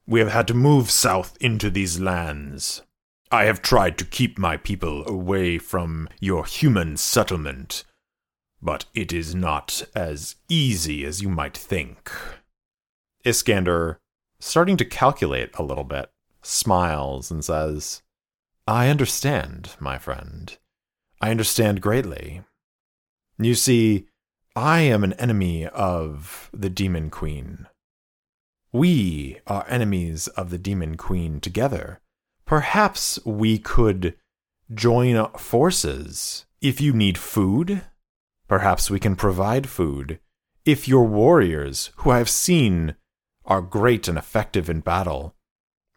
We 0.05 0.19
have 0.19 0.33
had 0.33 0.49
to 0.49 0.55
move 0.55 0.91
south 0.91 1.39
into 1.41 1.71
these 1.71 2.01
lands. 2.01 2.83
I 3.31 3.45
have 3.45 3.63
tried 3.63 3.97
to 3.99 4.05
keep 4.05 4.37
my 4.37 4.57
people 4.57 5.09
away 5.09 5.59
from 5.59 6.09
your 6.19 6.45
human 6.45 6.97
settlement, 6.97 7.85
but 8.61 8.87
it 8.95 9.13
is 9.13 9.33
not 9.33 9.85
as 9.95 10.35
easy 10.49 11.05
as 11.05 11.23
you 11.23 11.29
might 11.29 11.57
think. 11.57 12.11
Iskander, 13.25 14.01
starting 14.41 14.77
to 14.79 14.85
calculate 14.85 15.51
a 15.55 15.63
little 15.63 15.85
bit, 15.85 16.11
smiles 16.43 17.31
and 17.31 17.45
says, 17.45 18.03
I 18.67 18.89
understand, 18.89 19.77
my 19.79 19.99
friend. 19.99 20.59
I 21.21 21.31
understand 21.31 21.81
greatly. 21.81 22.43
You 23.39 23.55
see, 23.55 24.07
I 24.55 24.81
am 24.81 25.03
an 25.03 25.15
enemy 25.15 25.67
of 25.67 26.51
the 26.53 26.71
Demon 26.71 27.11
Queen. 27.11 27.67
We 28.73 29.41
are 29.47 29.67
enemies 29.69 30.29
of 30.29 30.51
the 30.51 30.59
Demon 30.59 30.97
Queen 30.97 31.41
together. 31.41 32.01
Perhaps 32.47 33.19
we 33.25 33.59
could 33.59 34.15
join 34.73 35.29
forces. 35.33 36.45
If 36.61 36.81
you 36.81 36.93
need 36.93 37.19
food, 37.19 37.83
perhaps 38.47 38.91
we 38.91 39.01
can 39.01 39.17
provide 39.17 39.69
food. 39.69 40.21
If 40.65 40.87
your 40.87 41.05
warriors, 41.05 41.91
who 41.97 42.11
I 42.11 42.19
have 42.19 42.31
seen 42.31 42.95
are 43.45 43.61
great 43.61 44.07
and 44.07 44.17
effective 44.17 44.71
in 44.71 44.81
battle, 44.81 45.35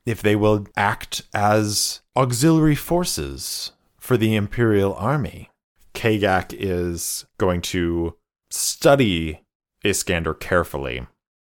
if 0.06 0.22
they 0.22 0.36
will 0.36 0.66
act 0.76 1.22
as 1.34 2.02
auxiliary 2.16 2.76
forces 2.76 3.74
for 3.98 4.18
the 4.18 4.36
Imperial 4.36 4.96
Army. 4.96 5.50
Kagak 5.98 6.54
is 6.54 7.26
going 7.40 7.60
to 7.60 8.16
study 8.52 9.42
Iskander 9.84 10.36
carefully, 10.36 11.08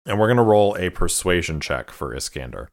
and 0.05 0.19
we're 0.19 0.27
going 0.27 0.37
to 0.37 0.43
roll 0.43 0.77
a 0.77 0.91
persuasion 0.91 1.59
check 1.59 1.89
for 1.89 2.13
Iskander. 2.13 2.69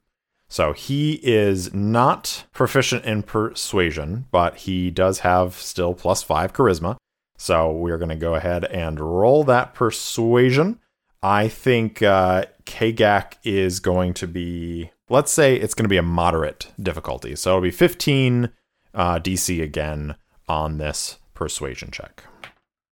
So 0.48 0.74
he 0.74 1.14
is 1.22 1.72
not 1.72 2.44
proficient 2.52 3.06
in 3.06 3.22
persuasion, 3.22 4.26
but 4.30 4.58
he 4.58 4.90
does 4.90 5.20
have 5.20 5.54
still 5.54 5.94
plus 5.94 6.22
five 6.22 6.52
charisma. 6.52 6.98
So 7.38 7.72
we're 7.72 7.96
going 7.96 8.10
to 8.10 8.16
go 8.16 8.34
ahead 8.34 8.66
and 8.66 9.00
roll 9.00 9.42
that 9.44 9.72
persuasion. 9.72 10.78
I 11.22 11.48
think 11.48 12.02
uh, 12.02 12.44
Kagak 12.66 13.38
is 13.44 13.80
going 13.80 14.12
to 14.14 14.26
be, 14.26 14.90
let's 15.08 15.32
say 15.32 15.56
it's 15.56 15.72
going 15.72 15.86
to 15.86 15.88
be 15.88 15.96
a 15.96 16.02
moderate 16.02 16.70
difficulty. 16.78 17.34
So 17.34 17.52
it'll 17.52 17.62
be 17.62 17.70
15 17.70 18.50
uh, 18.92 19.18
DC 19.20 19.62
again 19.62 20.16
on 20.46 20.76
this 20.76 21.16
persuasion 21.34 21.90
check. 21.90 22.24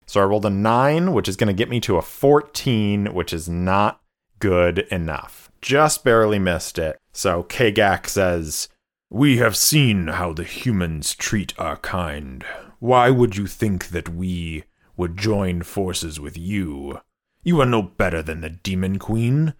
So 0.06 0.22
I 0.22 0.24
rolled 0.24 0.46
a 0.46 0.50
9, 0.50 1.14
which 1.14 1.28
is 1.28 1.36
going 1.36 1.48
to 1.50 1.54
get 1.54 1.70
me 1.70 1.80
to 1.82 1.98
a 1.98 2.02
14, 2.02 3.14
which 3.14 3.32
is 3.32 3.48
not 3.48 4.02
good 4.40 4.80
enough. 4.92 5.52
Just 5.62 6.04
barely 6.04 6.40
missed 6.40 6.80
it. 6.80 6.98
So 7.12 7.44
Kagak 7.44 8.08
says, 8.08 8.70
We 9.10 9.38
have 9.38 9.56
seen 9.56 10.08
how 10.08 10.34
the 10.34 10.44
humans 10.44 11.14
treat 11.14 11.54
our 11.60 11.78
kind. 11.78 12.44
Why 12.80 13.10
would 13.10 13.36
you 13.38 13.46
think 13.46 13.90
that 13.90 14.10
we 14.10 14.64
would 14.98 15.18
join 15.18 15.62
forces 15.62 16.20
with 16.20 16.38
you? 16.38 17.02
You 17.44 17.62
are 17.62 17.66
no 17.66 17.82
better 17.82 18.22
than 18.22 18.42
the 18.42 18.50
Demon 18.50 19.00
Queen. 19.00 19.54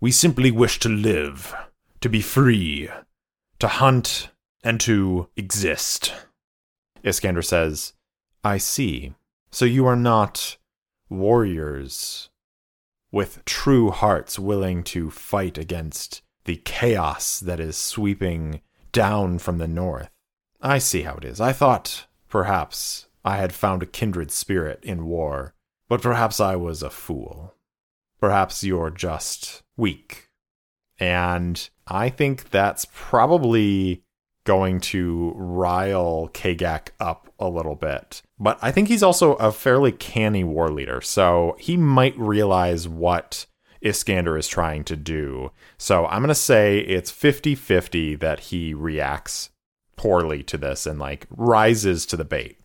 We 0.00 0.10
simply 0.10 0.50
wish 0.50 0.78
to 0.80 0.88
live, 0.88 1.54
to 2.00 2.08
be 2.08 2.20
free, 2.20 2.88
to 3.58 3.68
hunt, 3.68 4.30
and 4.64 4.80
to 4.80 5.28
exist. 5.36 6.14
Iskander 7.04 7.42
says, 7.42 7.92
I 8.44 8.58
see. 8.58 9.14
So 9.50 9.64
you 9.64 9.86
are 9.86 9.96
not 9.96 10.56
warriors 11.08 12.30
with 13.10 13.44
true 13.44 13.90
hearts 13.90 14.38
willing 14.38 14.82
to 14.82 15.10
fight 15.10 15.58
against 15.58 16.22
the 16.44 16.56
chaos 16.64 17.38
that 17.40 17.60
is 17.60 17.76
sweeping 17.76 18.62
down 18.90 19.38
from 19.38 19.58
the 19.58 19.68
north. 19.68 20.10
I 20.60 20.78
see 20.78 21.02
how 21.02 21.16
it 21.16 21.24
is. 21.24 21.40
I 21.40 21.52
thought 21.52 22.06
perhaps 22.28 23.06
I 23.24 23.36
had 23.36 23.52
found 23.52 23.82
a 23.82 23.86
kindred 23.86 24.30
spirit 24.30 24.80
in 24.82 25.06
war, 25.06 25.54
but 25.88 26.02
perhaps 26.02 26.40
I 26.40 26.56
was 26.56 26.82
a 26.82 26.90
fool. 26.90 27.54
Perhaps 28.20 28.64
you're 28.64 28.90
just 28.90 29.62
weak. 29.76 30.30
And 30.98 31.68
I 31.86 32.08
think 32.08 32.50
that's 32.50 32.86
probably 32.92 34.04
going 34.44 34.80
to 34.80 35.32
rile 35.36 36.30
Kagak 36.32 36.88
up 36.98 37.32
a 37.38 37.48
little 37.48 37.76
bit. 37.76 38.22
But 38.38 38.58
I 38.60 38.72
think 38.72 38.88
he's 38.88 39.02
also 39.02 39.34
a 39.34 39.52
fairly 39.52 39.92
canny 39.92 40.44
war 40.44 40.70
leader, 40.70 41.00
so 41.00 41.56
he 41.58 41.76
might 41.76 42.18
realize 42.18 42.88
what 42.88 43.46
Iskander 43.82 44.38
is 44.38 44.48
trying 44.48 44.84
to 44.84 44.96
do. 44.96 45.50
So 45.76 46.06
I'm 46.06 46.20
going 46.20 46.28
to 46.28 46.34
say 46.34 46.78
it's 46.78 47.10
50 47.10 47.54
50 47.54 48.14
that 48.16 48.40
he 48.40 48.74
reacts 48.74 49.50
poorly 49.96 50.42
to 50.44 50.56
this 50.56 50.86
and 50.86 50.98
like 50.98 51.26
rises 51.30 52.06
to 52.06 52.16
the 52.16 52.24
bait. 52.24 52.58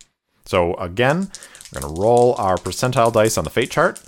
So 0.46 0.74
again, 0.74 1.30
we're 1.72 1.80
going 1.80 1.94
to 1.94 2.00
roll 2.00 2.34
our 2.38 2.56
percentile 2.56 3.12
dice 3.12 3.36
on 3.36 3.44
the 3.44 3.50
fate 3.50 3.70
chart. 3.70 4.00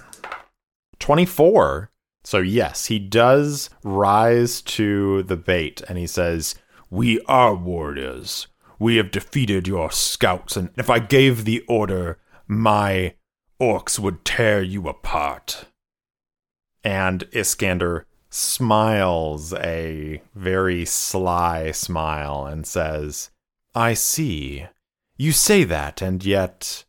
24. 1.00 1.90
So 2.24 2.38
yes, 2.38 2.86
he 2.86 2.98
does 2.98 3.70
rise 3.82 4.62
to 4.62 5.22
the 5.24 5.36
bait 5.36 5.82
and 5.88 5.98
he 5.98 6.06
says, 6.06 6.54
we 6.90 7.20
are 7.22 7.54
warriors. 7.54 8.48
We 8.78 8.96
have 8.96 9.10
defeated 9.10 9.68
your 9.68 9.90
scouts, 9.92 10.56
and 10.56 10.70
if 10.76 10.90
I 10.90 10.98
gave 10.98 11.44
the 11.44 11.62
order, 11.68 12.18
my 12.48 13.14
orcs 13.60 13.98
would 13.98 14.24
tear 14.24 14.62
you 14.62 14.88
apart. 14.88 15.66
And 16.82 17.28
Iskander 17.32 18.06
smiles 18.30 19.52
a 19.54 20.22
very 20.34 20.84
sly 20.84 21.72
smile 21.72 22.46
and 22.46 22.66
says, 22.66 23.30
I 23.74 23.94
see. 23.94 24.66
You 25.16 25.32
say 25.32 25.64
that, 25.64 26.00
and 26.00 26.24
yet 26.24 26.84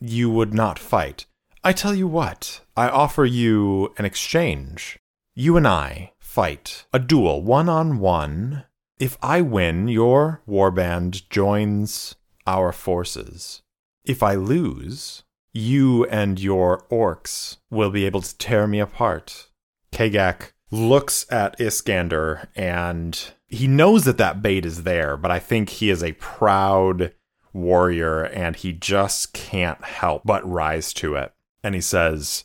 you 0.00 0.30
would 0.30 0.52
not 0.52 0.78
fight. 0.78 1.26
I 1.62 1.72
tell 1.72 1.94
you 1.94 2.08
what, 2.08 2.60
I 2.76 2.88
offer 2.88 3.24
you 3.24 3.94
an 3.98 4.04
exchange. 4.04 4.98
You 5.34 5.56
and 5.56 5.68
I 5.68 6.12
fight 6.18 6.86
a 6.92 6.98
duel 6.98 7.42
one 7.42 7.68
on 7.68 7.98
one. 7.98 8.64
If 9.00 9.16
I 9.22 9.40
win, 9.40 9.88
your 9.88 10.42
warband 10.46 11.26
joins 11.30 12.16
our 12.46 12.70
forces. 12.70 13.62
If 14.04 14.22
I 14.22 14.34
lose, 14.34 15.22
you 15.54 16.04
and 16.08 16.38
your 16.38 16.84
orcs 16.90 17.56
will 17.70 17.90
be 17.90 18.04
able 18.04 18.20
to 18.20 18.36
tear 18.36 18.66
me 18.66 18.78
apart. 18.78 19.48
Kagak 19.90 20.52
looks 20.70 21.24
at 21.32 21.58
Iskander 21.58 22.50
and 22.54 23.32
he 23.48 23.66
knows 23.66 24.04
that 24.04 24.18
that 24.18 24.42
bait 24.42 24.66
is 24.66 24.82
there, 24.82 25.16
but 25.16 25.30
I 25.30 25.38
think 25.38 25.70
he 25.70 25.88
is 25.88 26.04
a 26.04 26.12
proud 26.12 27.14
warrior 27.54 28.24
and 28.24 28.54
he 28.54 28.74
just 28.74 29.32
can't 29.32 29.82
help 29.82 30.24
but 30.26 30.46
rise 30.46 30.92
to 30.94 31.14
it. 31.14 31.32
And 31.64 31.74
he 31.74 31.80
says, 31.80 32.44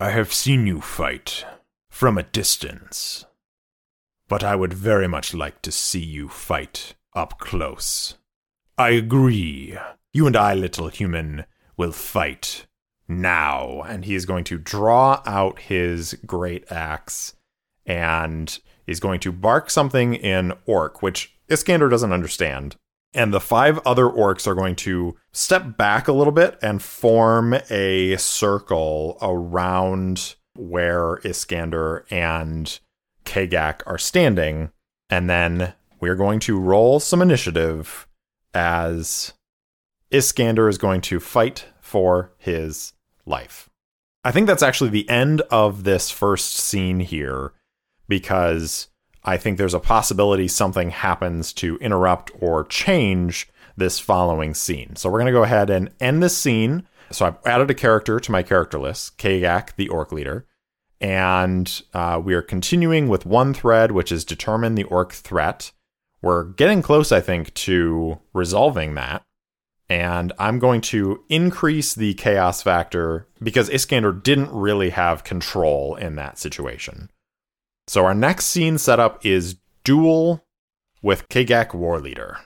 I 0.00 0.12
have 0.12 0.32
seen 0.32 0.66
you 0.66 0.80
fight 0.80 1.44
from 1.90 2.16
a 2.16 2.22
distance, 2.22 3.26
but 4.30 4.44
I 4.44 4.54
would 4.54 4.72
very 4.72 5.08
much 5.08 5.34
like 5.34 5.60
to 5.62 5.72
see 5.72 5.98
you 5.98 6.28
fight 6.28 6.94
up 7.14 7.40
close. 7.40 8.14
I 8.78 8.90
agree. 8.90 9.76
You 10.12 10.26
and 10.28 10.36
I, 10.36 10.54
little 10.54 10.88
human, 10.88 11.44
will 11.76 11.90
fight 11.90 12.66
now. 13.08 13.82
And 13.82 14.04
he 14.04 14.14
is 14.14 14.24
going 14.26 14.44
to 14.44 14.56
draw 14.56 15.20
out 15.26 15.58
his 15.58 16.14
great 16.24 16.70
axe 16.70 17.34
and 17.84 18.56
is 18.86 19.00
going 19.00 19.18
to 19.20 19.32
bark 19.32 19.68
something 19.68 20.14
in 20.14 20.52
orc, 20.64 21.02
which 21.02 21.34
Iskander 21.48 21.88
doesn't 21.88 22.12
understand. 22.12 22.76
And 23.12 23.34
the 23.34 23.40
five 23.40 23.80
other 23.84 24.06
orcs 24.06 24.46
are 24.46 24.54
going 24.54 24.76
to 24.76 25.16
step 25.32 25.76
back 25.76 26.06
a 26.06 26.12
little 26.12 26.32
bit 26.32 26.56
and 26.62 26.80
form 26.80 27.56
a 27.68 28.16
circle 28.16 29.18
around 29.20 30.36
where 30.54 31.16
Iskander 31.24 32.06
and 32.10 32.78
Kagak 33.30 33.82
are 33.86 33.98
standing. 33.98 34.70
And 35.08 35.30
then 35.30 35.74
we're 36.00 36.16
going 36.16 36.40
to 36.40 36.58
roll 36.58 36.98
some 37.00 37.22
initiative 37.22 38.06
as 38.52 39.32
Iskander 40.10 40.68
is 40.68 40.78
going 40.78 41.00
to 41.02 41.20
fight 41.20 41.66
for 41.80 42.32
his 42.38 42.92
life. 43.26 43.70
I 44.24 44.32
think 44.32 44.46
that's 44.46 44.62
actually 44.62 44.90
the 44.90 45.08
end 45.08 45.40
of 45.50 45.84
this 45.84 46.10
first 46.10 46.54
scene 46.54 47.00
here 47.00 47.52
because 48.08 48.88
I 49.24 49.36
think 49.36 49.56
there's 49.56 49.74
a 49.74 49.80
possibility 49.80 50.48
something 50.48 50.90
happens 50.90 51.52
to 51.54 51.76
interrupt 51.78 52.30
or 52.38 52.64
change 52.64 53.48
this 53.76 53.98
following 53.98 54.54
scene. 54.54 54.96
So 54.96 55.08
we're 55.08 55.20
going 55.20 55.26
to 55.26 55.32
go 55.32 55.44
ahead 55.44 55.70
and 55.70 55.90
end 56.00 56.22
this 56.22 56.36
scene. 56.36 56.86
So 57.10 57.26
I've 57.26 57.38
added 57.46 57.70
a 57.70 57.74
character 57.74 58.20
to 58.20 58.32
my 58.32 58.42
character 58.42 58.78
list, 58.78 59.16
Kagak, 59.18 59.76
the 59.76 59.88
orc 59.88 60.12
leader. 60.12 60.46
And 61.00 61.82
uh, 61.94 62.20
we 62.22 62.34
are 62.34 62.42
continuing 62.42 63.08
with 63.08 63.24
one 63.24 63.54
thread, 63.54 63.92
which 63.92 64.12
is 64.12 64.24
determine 64.24 64.74
the 64.74 64.84
orc 64.84 65.12
threat. 65.12 65.72
We're 66.22 66.44
getting 66.44 66.82
close, 66.82 67.10
I 67.10 67.20
think, 67.20 67.54
to 67.54 68.20
resolving 68.34 68.94
that. 68.94 69.22
And 69.88 70.32
I'm 70.38 70.58
going 70.58 70.82
to 70.82 71.24
increase 71.28 71.94
the 71.94 72.14
chaos 72.14 72.62
factor 72.62 73.26
because 73.42 73.68
Iskander 73.70 74.12
didn't 74.12 74.52
really 74.52 74.90
have 74.90 75.24
control 75.24 75.96
in 75.96 76.16
that 76.16 76.38
situation. 76.38 77.10
So 77.88 78.04
our 78.04 78.14
next 78.14 78.46
scene 78.46 78.78
setup 78.78 79.24
is 79.26 79.56
duel 79.82 80.44
with 81.02 81.28
Kagak 81.28 81.74
War 81.74 81.98
Leader. 81.98 82.38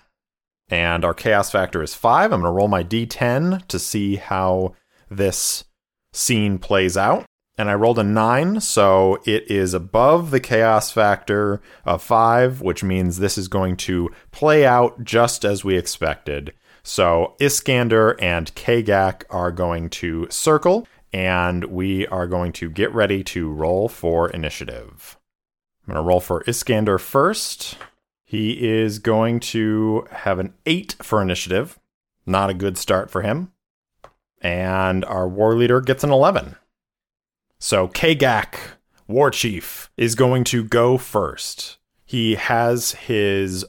And 0.71 1.05
our 1.05 1.13
chaos 1.13 1.51
factor 1.51 1.83
is 1.83 1.95
5. 1.95 2.33
I'm 2.33 2.41
going 2.41 2.51
to 2.51 2.57
roll 2.57 2.69
my 2.69 2.83
d10 2.83 3.67
to 3.69 3.79
see 3.79 4.17
how 4.17 4.75
this 5.11 5.65
scene 6.13 6.59
plays 6.59 6.97
out. 6.97 7.27
And 7.57 7.71
I 7.71 7.75
rolled 7.75 8.01
a 8.01 8.05
9, 8.05 8.61
so 8.61 9.23
it 9.25 9.49
is 9.49 9.75
above 9.75 10.33
the 10.33 10.41
chaos 10.41 10.91
factor 10.91 11.61
of 11.85 12.03
5, 12.03 12.61
which 12.61 12.83
means 12.83 13.19
this 13.19 13.39
is 13.39 13.47
going 13.47 13.77
to 13.79 14.11
play 14.33 14.67
out 14.67 15.05
just 15.05 15.45
as 15.45 15.65
we 15.65 15.77
expected. 15.77 16.53
So 16.83 17.37
Iskander 17.41 18.21
and 18.21 18.53
Kagak 18.57 19.23
are 19.31 19.53
going 19.53 19.89
to 19.91 20.27
circle, 20.31 20.89
and 21.13 21.65
we 21.67 22.09
are 22.09 22.27
going 22.27 22.53
to 22.55 22.69
get 22.69 22.93
ready 22.93 23.23
to 23.25 23.53
roll 23.53 23.89
for 23.89 24.29
initiative. 24.29 25.17
I'm 25.87 25.95
going 25.95 26.05
to 26.05 26.09
roll 26.09 26.21
for 26.21 26.43
Iskander 26.49 26.99
first. 26.99 27.77
He 28.25 28.69
is 28.69 28.99
going 28.99 29.39
to 29.41 30.09
have 30.11 30.41
an 30.41 30.55
8 30.67 30.97
for 31.03 31.23
initiative. 31.23 31.79
Not 32.27 32.51
a 32.51 32.55
good 32.55 32.77
start 32.77 33.13
for 33.13 33.23
him. 33.23 33.53
And 34.41 35.05
our 35.05 35.29
war 35.29 35.55
leader 35.55 35.81
gets 35.81 36.03
an 36.03 36.11
11. 36.11 36.57
So 37.65 37.89
Kagak, 37.89 38.59
war 39.09 39.31
chief, 39.31 39.91
is 39.97 40.15
going 40.15 40.45
to 40.45 40.65
go 40.65 40.99
first. 40.99 41.79
He 42.05 42.35
has 42.35 42.93
his 42.93 43.65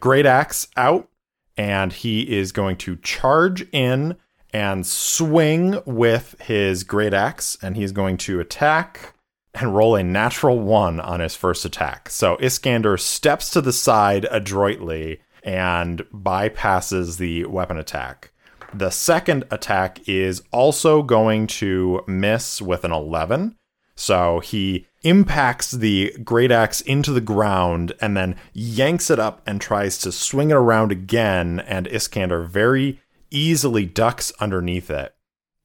great 0.00 0.26
axe 0.26 0.66
out 0.76 1.08
and 1.56 1.92
he 1.92 2.22
is 2.22 2.50
going 2.50 2.76
to 2.78 2.96
charge 2.96 3.64
in 3.70 4.16
and 4.52 4.84
swing 4.84 5.78
with 5.86 6.34
his 6.40 6.82
great 6.82 7.14
axe 7.14 7.56
and 7.62 7.76
he's 7.76 7.92
going 7.92 8.16
to 8.16 8.40
attack 8.40 9.14
and 9.54 9.76
roll 9.76 9.94
a 9.94 10.02
natural 10.02 10.58
one 10.58 10.98
on 10.98 11.20
his 11.20 11.36
first 11.36 11.64
attack. 11.64 12.10
So 12.10 12.36
Iskander 12.40 12.96
steps 12.96 13.50
to 13.50 13.60
the 13.60 13.72
side 13.72 14.26
adroitly 14.28 15.20
and 15.44 16.00
bypasses 16.12 17.18
the 17.18 17.44
weapon 17.44 17.76
attack. 17.78 18.32
The 18.74 18.90
second 18.90 19.44
attack 19.50 20.08
is 20.08 20.42
also 20.52 21.02
going 21.02 21.46
to 21.48 22.02
miss 22.06 22.60
with 22.60 22.84
an 22.84 22.92
11. 22.92 23.56
So 23.94 24.40
he 24.40 24.86
impacts 25.02 25.70
the 25.70 26.14
great 26.22 26.52
axe 26.52 26.80
into 26.82 27.12
the 27.12 27.20
ground 27.20 27.92
and 28.00 28.16
then 28.16 28.36
yanks 28.52 29.10
it 29.10 29.18
up 29.18 29.40
and 29.46 29.60
tries 29.60 29.98
to 29.98 30.12
swing 30.12 30.50
it 30.50 30.54
around 30.54 30.92
again. 30.92 31.60
And 31.60 31.86
Iskander 31.86 32.42
very 32.42 33.00
easily 33.30 33.86
ducks 33.86 34.32
underneath 34.38 34.90
it. 34.90 35.14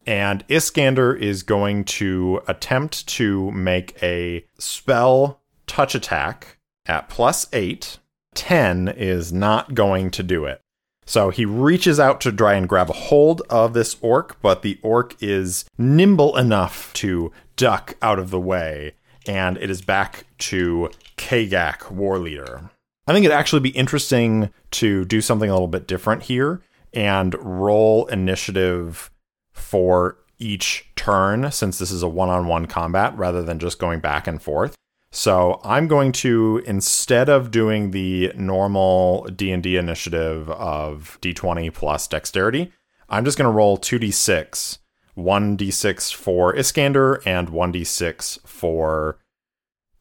And 0.06 0.44
Iskander 0.50 1.14
is 1.14 1.44
going 1.44 1.84
to 1.86 2.42
attempt 2.48 3.06
to 3.08 3.52
make 3.52 4.02
a 4.02 4.46
spell 4.58 5.42
touch 5.68 5.94
attack 5.94 6.58
at 6.86 7.10
plus 7.10 7.48
eight. 7.54 7.98
10 8.34 8.88
is 8.88 9.34
not 9.34 9.76
going 9.76 10.10
to 10.12 10.24
do 10.24 10.46
it. 10.46 10.62
So 11.06 11.30
he 11.30 11.46
reaches 11.46 12.00
out 12.00 12.22
to 12.22 12.32
try 12.32 12.54
and 12.54 12.70
grab 12.70 12.90
a 12.90 12.94
hold 12.94 13.42
of 13.50 13.74
this 13.74 13.98
orc, 14.02 14.42
but 14.42 14.62
the 14.62 14.80
orc 14.82 15.22
is 15.22 15.66
nimble 15.78 16.38
enough 16.38 16.94
to 16.94 17.32
duck 17.56 17.96
out 18.02 18.20
of 18.20 18.30
the 18.30 18.40
way, 18.40 18.94
and 19.28 19.58
it 19.58 19.70
is 19.70 19.82
back 19.82 20.26
to 20.38 20.90
Kagak, 21.18 21.92
war 21.92 22.18
leader. 22.18 22.70
I 23.08 23.14
think 23.14 23.26
it'd 23.26 23.36
actually 23.36 23.62
be 23.62 23.70
interesting 23.70 24.52
to 24.72 25.06
do 25.06 25.22
something 25.22 25.50
a 25.50 25.54
little 25.54 25.68
bit 25.68 25.88
different 25.88 26.24
here 26.24 26.62
and 26.94 27.36
roll 27.40 28.06
initiative 28.08 29.12
for 29.52 30.18
each 30.38 30.90
turn 30.96 31.52
since 31.52 31.78
this 31.78 31.92
is 31.92 32.04
a 32.04 32.08
one-on-one 32.08 32.68
combat 32.68 33.18
rather 33.18 33.44
than 33.44 33.60
just 33.60 33.80
going 33.80 34.00
back 34.00 34.28
and 34.28 34.42
forth. 34.42 34.76
So 35.12 35.60
I'm 35.64 35.88
going 35.88 36.14
to 36.14 36.64
instead 36.66 37.28
of 37.28 37.52
doing 37.52 37.92
the 37.92 38.32
normal 38.36 39.26
D&D 39.26 39.76
initiative 39.76 40.50
of 40.50 41.18
d20 41.22 41.74
plus 41.74 42.08
dexterity, 42.08 42.72
I'm 43.10 43.26
just 43.26 43.38
going 43.38 43.52
to 43.52 43.56
roll 43.56 43.78
2d6, 43.78 44.78
1d6 45.18 46.14
for 46.14 46.56
Iskander 46.56 47.22
and 47.26 47.50
1d6 47.50 48.48
for 48.48 49.20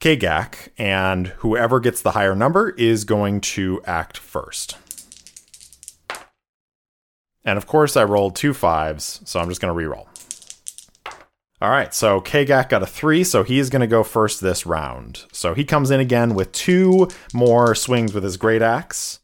Kagak, 0.01 0.69
and 0.79 1.29
whoever 1.39 1.81
gets 1.81 2.01
the 2.01 2.13
higher 2.13 2.37
number 2.37 2.71
is 2.71 3.05
going 3.05 3.41
to 3.41 3.83
act 3.85 4.17
first. 4.17 4.77
And 7.45 7.59
of 7.59 7.67
course, 7.67 7.97
I 7.97 8.05
rolled 8.05 8.37
two 8.37 8.55
fives, 8.55 9.21
so 9.25 9.41
I'm 9.41 9.49
just 9.49 9.61
going 9.61 9.77
to 9.77 9.89
reroll. 9.89 10.07
All 11.63 11.69
right, 11.71 11.93
so 11.93 12.23
Kagak 12.23 12.71
got 12.71 12.83
a 12.83 12.87
three, 12.87 13.23
so 13.23 13.43
he's 13.43 13.69
going 13.69 13.81
to 13.81 13.87
go 13.87 14.03
first 14.03 14.41
this 14.41 14.65
round. 14.65 15.27
So 15.31 15.53
he 15.53 15.63
comes 15.63 15.91
in 15.91 16.01
again 16.01 16.35
with 16.35 16.53
two 16.53 17.09
more 17.35 17.75
swings 17.75 18.15
with 18.15 18.25
his 18.25 18.39
great 18.39 18.63
axe. 18.63 19.21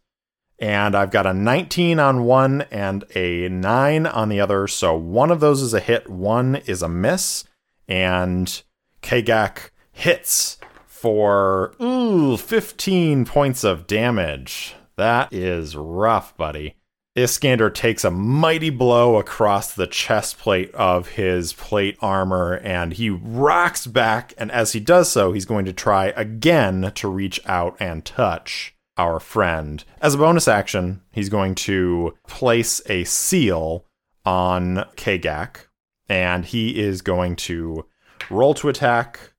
And 0.58 0.94
I've 0.94 1.10
got 1.10 1.26
a 1.26 1.32
19 1.32 1.98
on 1.98 2.24
one 2.24 2.62
and 2.70 3.04
a 3.14 3.48
9 3.48 4.06
on 4.06 4.28
the 4.28 4.40
other. 4.40 4.66
So 4.68 4.94
one 4.94 5.30
of 5.30 5.40
those 5.40 5.62
is 5.62 5.72
a 5.72 5.80
hit, 5.80 6.10
one 6.10 6.56
is 6.66 6.82
a 6.82 6.88
miss. 6.88 7.44
And 7.88 8.62
Kagak 9.02 9.70
hits 9.90 10.58
for 10.86 11.74
ooh, 11.80 12.36
15 12.36 13.24
points 13.24 13.64
of 13.64 13.86
damage. 13.86 14.74
That 14.96 15.32
is 15.32 15.74
rough, 15.74 16.36
buddy. 16.36 16.75
Iskander 17.16 17.70
takes 17.70 18.04
a 18.04 18.10
mighty 18.10 18.68
blow 18.68 19.16
across 19.16 19.72
the 19.72 19.86
chest 19.86 20.38
plate 20.38 20.72
of 20.74 21.08
his 21.08 21.54
plate 21.54 21.96
armor 22.00 22.58
and 22.58 22.92
he 22.92 23.08
rocks 23.08 23.86
back. 23.86 24.34
And 24.36 24.52
as 24.52 24.72
he 24.72 24.80
does 24.80 25.10
so, 25.10 25.32
he's 25.32 25.46
going 25.46 25.64
to 25.64 25.72
try 25.72 26.08
again 26.08 26.92
to 26.94 27.08
reach 27.08 27.40
out 27.46 27.74
and 27.80 28.04
touch 28.04 28.74
our 28.98 29.18
friend. 29.18 29.82
As 30.00 30.14
a 30.14 30.18
bonus 30.18 30.46
action, 30.46 31.02
he's 31.10 31.28
going 31.28 31.54
to 31.54 32.14
place 32.26 32.82
a 32.86 33.04
seal 33.04 33.86
on 34.24 34.84
Kagak, 34.96 35.68
and 36.08 36.44
he 36.44 36.80
is 36.80 37.00
going 37.02 37.36
to 37.36 37.86
roll 38.30 38.54
to 38.54 38.68
attack. 38.68 39.32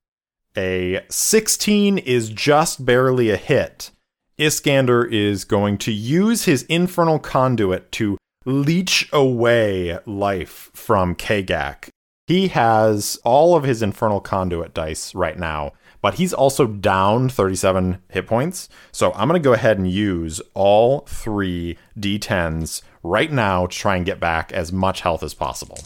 A 0.55 1.03
16 1.09 1.97
is 1.99 2.29
just 2.29 2.85
barely 2.85 3.29
a 3.29 3.37
hit. 3.37 3.91
Iskander 4.39 5.03
is 5.03 5.45
going 5.45 5.79
to 5.79 5.91
use 5.91 6.45
his 6.45 6.61
infernal 6.63 7.17
conduit 7.17 7.91
to 7.93 8.17
leech 8.45 9.09
away 9.11 9.97
life 10.05 10.69
from 10.75 11.15
Kagak. 11.15 11.89
He 12.27 12.49
has 12.49 13.19
all 13.23 13.55
of 13.55 13.63
his 13.63 13.81
infernal 13.81 14.21
conduit 14.21 14.75
dice 14.75 15.15
right 15.15 15.39
now, 15.39 15.71
but 16.01 16.15
he's 16.15 16.33
also 16.33 16.67
down 16.67 17.29
37 17.29 17.99
hit 18.09 18.27
points. 18.27 18.69
So 18.91 19.11
I'm 19.13 19.27
going 19.27 19.41
to 19.41 19.43
go 19.43 19.53
ahead 19.53 19.79
and 19.79 19.89
use 19.89 20.39
all 20.53 20.99
three 21.07 21.77
d10s 21.99 22.83
right 23.01 23.31
now 23.31 23.65
to 23.65 23.75
try 23.75 23.95
and 23.95 24.05
get 24.05 24.19
back 24.19 24.51
as 24.51 24.71
much 24.71 25.01
health 25.01 25.23
as 25.23 25.33
possible. 25.33 25.79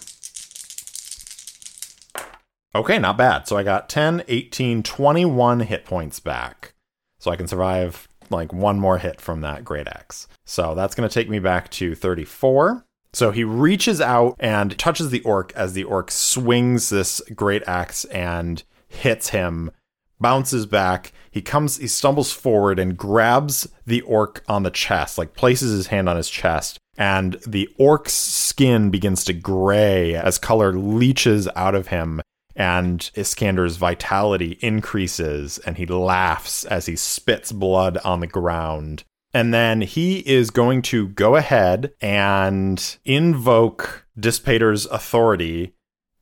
Okay, 2.76 3.00
not 3.00 3.18
bad. 3.18 3.48
So 3.48 3.56
I 3.56 3.64
got 3.64 3.88
10, 3.88 4.24
18, 4.28 4.84
21 4.84 5.62
hit 5.62 5.86
points 5.86 6.20
back. 6.20 6.74
So 7.20 7.32
I 7.32 7.36
can 7.36 7.48
survive 7.48 8.10
like 8.32 8.54
one 8.54 8.80
more 8.80 8.98
hit 8.98 9.22
from 9.22 9.42
that 9.42 9.64
great 9.64 9.88
axe. 9.88 10.28
So 10.46 10.76
that's 10.76 10.96
going 10.96 11.08
to 11.08 11.14
take 11.14 11.30
me 11.30 11.40
back 11.40 11.70
to 11.72 11.96
34. 11.96 12.86
So 13.14 13.32
he 13.32 13.44
reaches 13.44 14.00
out 14.00 14.36
and 14.40 14.78
touches 14.78 15.10
the 15.10 15.22
orc 15.22 15.52
as 15.56 15.74
the 15.74 15.84
orc 15.84 16.12
swings 16.12 16.90
this 16.90 17.22
great 17.36 17.64
axe 17.68 18.06
and 18.06 18.64
hits 18.88 19.30
him, 19.30 19.72
bounces 20.20 20.66
back. 20.66 21.12
He 21.30 21.42
comes, 21.42 21.78
he 21.78 21.88
stumbles 21.88 22.32
forward 22.32 22.80
and 22.80 22.98
grabs 22.98 23.68
the 23.86 24.02
orc 24.02 24.44
on 24.48 24.64
the 24.64 24.72
chest, 24.72 25.18
like 25.18 25.34
places 25.34 25.72
his 25.72 25.88
hand 25.88 26.08
on 26.08 26.18
his 26.18 26.30
chest. 26.30 26.78
And 26.98 27.38
the 27.48 27.70
orc's 27.78 28.14
skin 28.14 28.92
begins 28.92 29.24
to 29.26 29.34
gray 29.34 30.16
as 30.16 30.38
color 30.38 30.74
leaches 30.74 31.48
out 31.56 31.76
of 31.76 31.88
him 31.88 32.22
and 32.56 33.00
Iskander's 33.16 33.78
vitality 33.78 34.58
increases 34.62 35.58
and 35.60 35.78
he 35.78 35.86
laughs 35.86 36.66
as 36.66 36.86
he 36.86 36.96
spits 36.96 37.52
blood 37.52 37.98
on 38.00 38.20
the 38.20 38.28
ground. 38.28 39.04
And 39.34 39.54
then 39.54 39.82
he 39.82 40.20
is 40.20 40.50
going 40.50 40.82
to 40.84 41.08
go 41.10 41.36
ahead 41.36 41.94
and 42.02 42.98
invoke 43.06 44.06
Dispater's 44.20 44.86
authority 44.88 45.74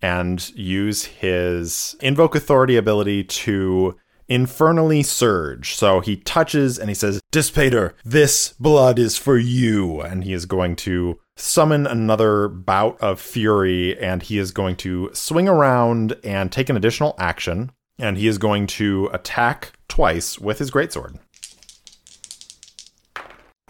and 0.01 0.49
use 0.55 1.05
his 1.05 1.95
invoke 2.01 2.35
authority 2.35 2.77
ability 2.77 3.23
to 3.23 3.97
infernally 4.29 5.01
surge. 5.01 5.73
So 5.73 5.99
he 5.99 6.15
touches 6.17 6.77
and 6.77 6.87
he 6.87 6.93
says, 6.93 7.19
Dissipator, 7.31 7.93
this 8.05 8.53
blood 8.59 8.99
is 8.99 9.17
for 9.17 9.37
you. 9.37 10.01
And 10.01 10.23
he 10.23 10.33
is 10.33 10.45
going 10.45 10.75
to 10.77 11.19
summon 11.39 11.87
another 11.87 12.47
bout 12.47 12.99
of 13.01 13.19
fury 13.19 13.97
and 13.99 14.23
he 14.23 14.37
is 14.37 14.51
going 14.51 14.75
to 14.77 15.09
swing 15.13 15.47
around 15.47 16.15
and 16.23 16.51
take 16.51 16.69
an 16.69 16.77
additional 16.77 17.15
action. 17.17 17.71
And 17.97 18.17
he 18.17 18.27
is 18.27 18.37
going 18.37 18.67
to 18.67 19.09
attack 19.11 19.73
twice 19.89 20.39
with 20.39 20.59
his 20.59 20.71
greatsword. 20.71 21.19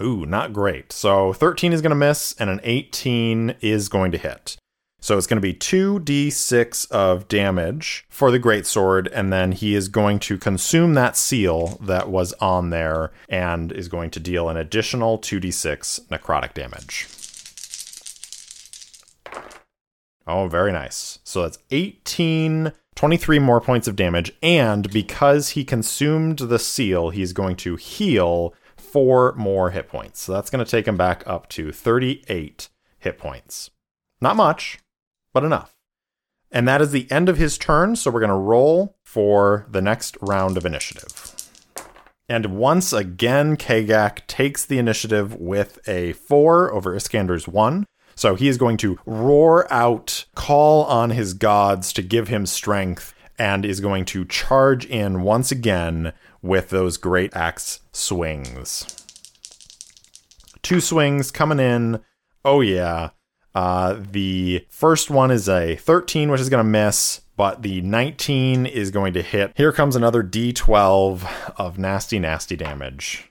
Ooh, 0.02 0.26
not 0.26 0.54
great. 0.54 0.92
So 0.92 1.34
13 1.34 1.74
is 1.74 1.82
going 1.82 1.90
to 1.90 1.96
miss, 1.96 2.34
and 2.40 2.50
an 2.50 2.62
18 2.64 3.56
is 3.62 3.90
going 3.90 4.12
to 4.12 4.18
hit. 4.18 4.56
So 5.02 5.18
it's 5.18 5.28
going 5.28 5.38
to 5.38 5.42
be 5.42 5.54
2d6 5.54 6.92
of 6.92 7.28
damage 7.28 8.06
for 8.10 8.32
the 8.32 8.40
greatsword, 8.40 9.10
and 9.14 9.32
then 9.32 9.54
he 9.54 9.74
is 9.74 9.88
going 9.88 10.20
to 10.20 10.38
consume 10.38 10.94
that 10.94 11.18
seal 11.18 11.78
that 11.82 12.10
was 12.10 12.34
on 12.34 12.70
there 12.70 13.12
and 13.30 13.72
is 13.72 13.88
going 13.88 14.10
to 14.12 14.20
deal 14.20 14.50
an 14.50 14.58
additional 14.58 15.18
2d6 15.18 16.08
necrotic 16.08 16.54
damage. 16.54 17.08
Oh, 20.30 20.48
very 20.48 20.72
nice. 20.72 21.20
So 21.24 21.42
that's 21.42 21.58
18, 21.72 22.72
23 22.96 23.40
more 23.40 23.60
points 23.60 23.88
of 23.88 23.96
damage, 23.96 24.32
and 24.44 24.90
because 24.92 25.50
he 25.50 25.66
consumed 25.66 26.38
the 26.38 26.60
seal, 26.60 27.10
he's 27.10 27.34
going 27.34 27.56
to 27.58 27.76
heal 27.78 28.54
four 28.78 29.34
more 29.36 29.72
hit 29.72 29.88
points. 29.88 30.22
So 30.22 30.34
that's 30.34 30.52
going 30.52 30.64
to 30.64 30.70
take 30.70 30.88
him 30.88 30.98
back 30.98 31.24
up 31.26 31.50
to 31.50 31.72
38 31.72 32.70
hit 33.00 33.18
points. 33.18 33.72
Not 34.22 34.36
much, 34.36 34.80
but 35.34 35.44
enough. 35.44 35.76
And 36.52 36.68
that 36.68 36.82
is 36.82 36.92
the 36.92 37.10
end 37.12 37.28
of 37.28 37.38
his 37.38 37.58
turn, 37.58 37.96
so 37.96 38.12
we're 38.12 38.20
going 38.20 38.30
to 38.30 38.36
roll 38.36 38.98
for 39.04 39.66
the 39.70 39.82
next 39.82 40.16
round 40.22 40.58
of 40.58 40.66
initiative. 40.66 41.36
And 42.28 42.58
once 42.58 42.94
again, 42.94 43.58
Kagak 43.58 44.28
takes 44.28 44.64
the 44.64 44.78
initiative 44.78 45.36
with 45.36 45.80
a 45.88 46.14
4 46.14 46.72
over 46.72 46.96
Iskander's 46.96 47.48
1. 47.48 47.86
So 48.20 48.36
he 48.36 48.50
is 48.50 48.58
going 48.58 48.76
to 48.80 49.00
roar 49.06 49.66
out, 49.72 50.26
call 50.36 50.84
on 50.84 51.12
his 51.12 51.34
gods 51.34 51.94
to 51.94 52.02
give 52.02 52.28
him 52.28 52.46
strength, 52.46 53.14
and 53.38 53.64
is 53.64 53.80
going 53.80 54.04
to 54.06 54.26
charge 54.26 54.86
in 54.86 55.22
once 55.22 55.54
again 55.54 56.12
with 56.42 56.68
those 56.68 56.98
great 56.98 57.34
axe 57.34 57.80
swings. 57.94 59.06
Two 60.62 60.82
swings 60.82 61.32
coming 61.32 61.62
in. 61.62 62.02
Oh, 62.44 62.60
yeah. 62.60 63.12
Uh, 63.56 63.96
the 64.12 64.66
first 64.68 65.10
one 65.10 65.32
is 65.32 65.48
a 65.48 65.78
13, 65.78 66.30
which 66.30 66.42
is 66.42 66.50
going 66.50 66.66
to 66.66 66.70
miss, 66.70 67.22
but 67.38 67.62
the 67.62 67.80
19 67.80 68.66
is 68.66 68.92
going 68.92 69.14
to 69.14 69.22
hit. 69.22 69.54
Here 69.56 69.72
comes 69.72 69.96
another 69.96 70.24
d12 70.24 71.56
of 71.56 71.80
nasty, 71.80 72.20
nasty 72.20 72.58
damage. 72.58 73.29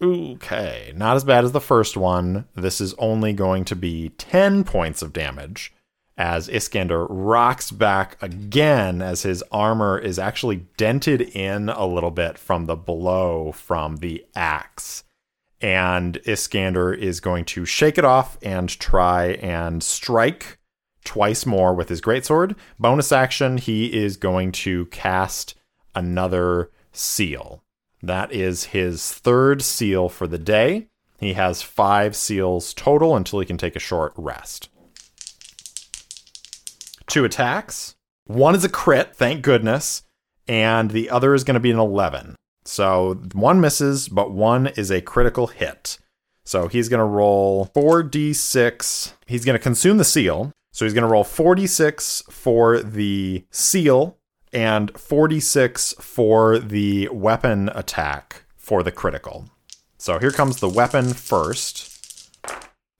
Okay, 0.00 0.92
not 0.94 1.16
as 1.16 1.24
bad 1.24 1.44
as 1.44 1.52
the 1.52 1.60
first 1.60 1.96
one. 1.96 2.46
This 2.54 2.80
is 2.80 2.94
only 2.94 3.32
going 3.32 3.64
to 3.64 3.76
be 3.76 4.10
10 4.10 4.64
points 4.64 5.02
of 5.02 5.12
damage 5.12 5.72
as 6.16 6.48
Iskander 6.48 7.06
rocks 7.06 7.70
back 7.70 8.16
again 8.22 9.02
as 9.02 9.22
his 9.22 9.42
armor 9.50 9.98
is 9.98 10.18
actually 10.18 10.66
dented 10.76 11.20
in 11.20 11.68
a 11.68 11.86
little 11.86 12.10
bit 12.10 12.38
from 12.38 12.66
the 12.66 12.76
blow 12.76 13.52
from 13.52 13.96
the 13.96 14.24
axe 14.34 15.04
and 15.60 16.18
Iskander 16.24 16.92
is 16.92 17.20
going 17.20 17.44
to 17.46 17.64
shake 17.64 17.98
it 17.98 18.04
off 18.04 18.38
and 18.42 18.68
try 18.68 19.32
and 19.32 19.82
strike 19.82 20.58
twice 21.04 21.46
more 21.46 21.74
with 21.74 21.88
his 21.88 22.00
greatsword. 22.00 22.56
Bonus 22.78 23.12
action, 23.12 23.58
he 23.58 23.96
is 23.96 24.16
going 24.16 24.52
to 24.52 24.86
cast 24.86 25.54
another 25.94 26.70
seal. 26.92 27.62
That 28.02 28.32
is 28.32 28.64
his 28.64 29.12
third 29.12 29.62
seal 29.62 30.08
for 30.08 30.26
the 30.26 30.38
day. 30.38 30.88
He 31.18 31.32
has 31.32 31.62
five 31.62 32.14
seals 32.14 32.72
total 32.72 33.16
until 33.16 33.40
he 33.40 33.46
can 33.46 33.58
take 33.58 33.74
a 33.74 33.80
short 33.80 34.12
rest. 34.16 34.68
Two 37.08 37.24
attacks. 37.24 37.96
One 38.26 38.54
is 38.54 38.64
a 38.64 38.68
crit, 38.68 39.16
thank 39.16 39.42
goodness, 39.42 40.02
and 40.46 40.90
the 40.90 41.10
other 41.10 41.34
is 41.34 41.44
going 41.44 41.54
to 41.54 41.60
be 41.60 41.70
an 41.70 41.78
11. 41.78 42.36
So 42.64 43.14
one 43.32 43.60
misses, 43.60 44.08
but 44.08 44.30
one 44.30 44.66
is 44.68 44.90
a 44.90 45.00
critical 45.00 45.46
hit. 45.46 45.98
So 46.44 46.68
he's 46.68 46.88
going 46.88 46.98
to 46.98 47.04
roll 47.04 47.66
4d6. 47.74 49.12
He's 49.26 49.44
going 49.44 49.54
to 49.58 49.62
consume 49.62 49.96
the 49.96 50.04
seal. 50.04 50.52
So 50.72 50.84
he's 50.84 50.94
going 50.94 51.02
to 51.02 51.10
roll 51.10 51.24
46 51.24 52.24
for 52.30 52.80
the 52.80 53.44
seal 53.50 54.17
and 54.52 54.96
46 54.98 55.94
for 56.00 56.58
the 56.58 57.08
weapon 57.08 57.70
attack 57.74 58.44
for 58.56 58.82
the 58.82 58.92
critical. 58.92 59.48
So 59.98 60.18
here 60.18 60.30
comes 60.30 60.58
the 60.58 60.68
weapon 60.68 61.12
first. 61.12 61.94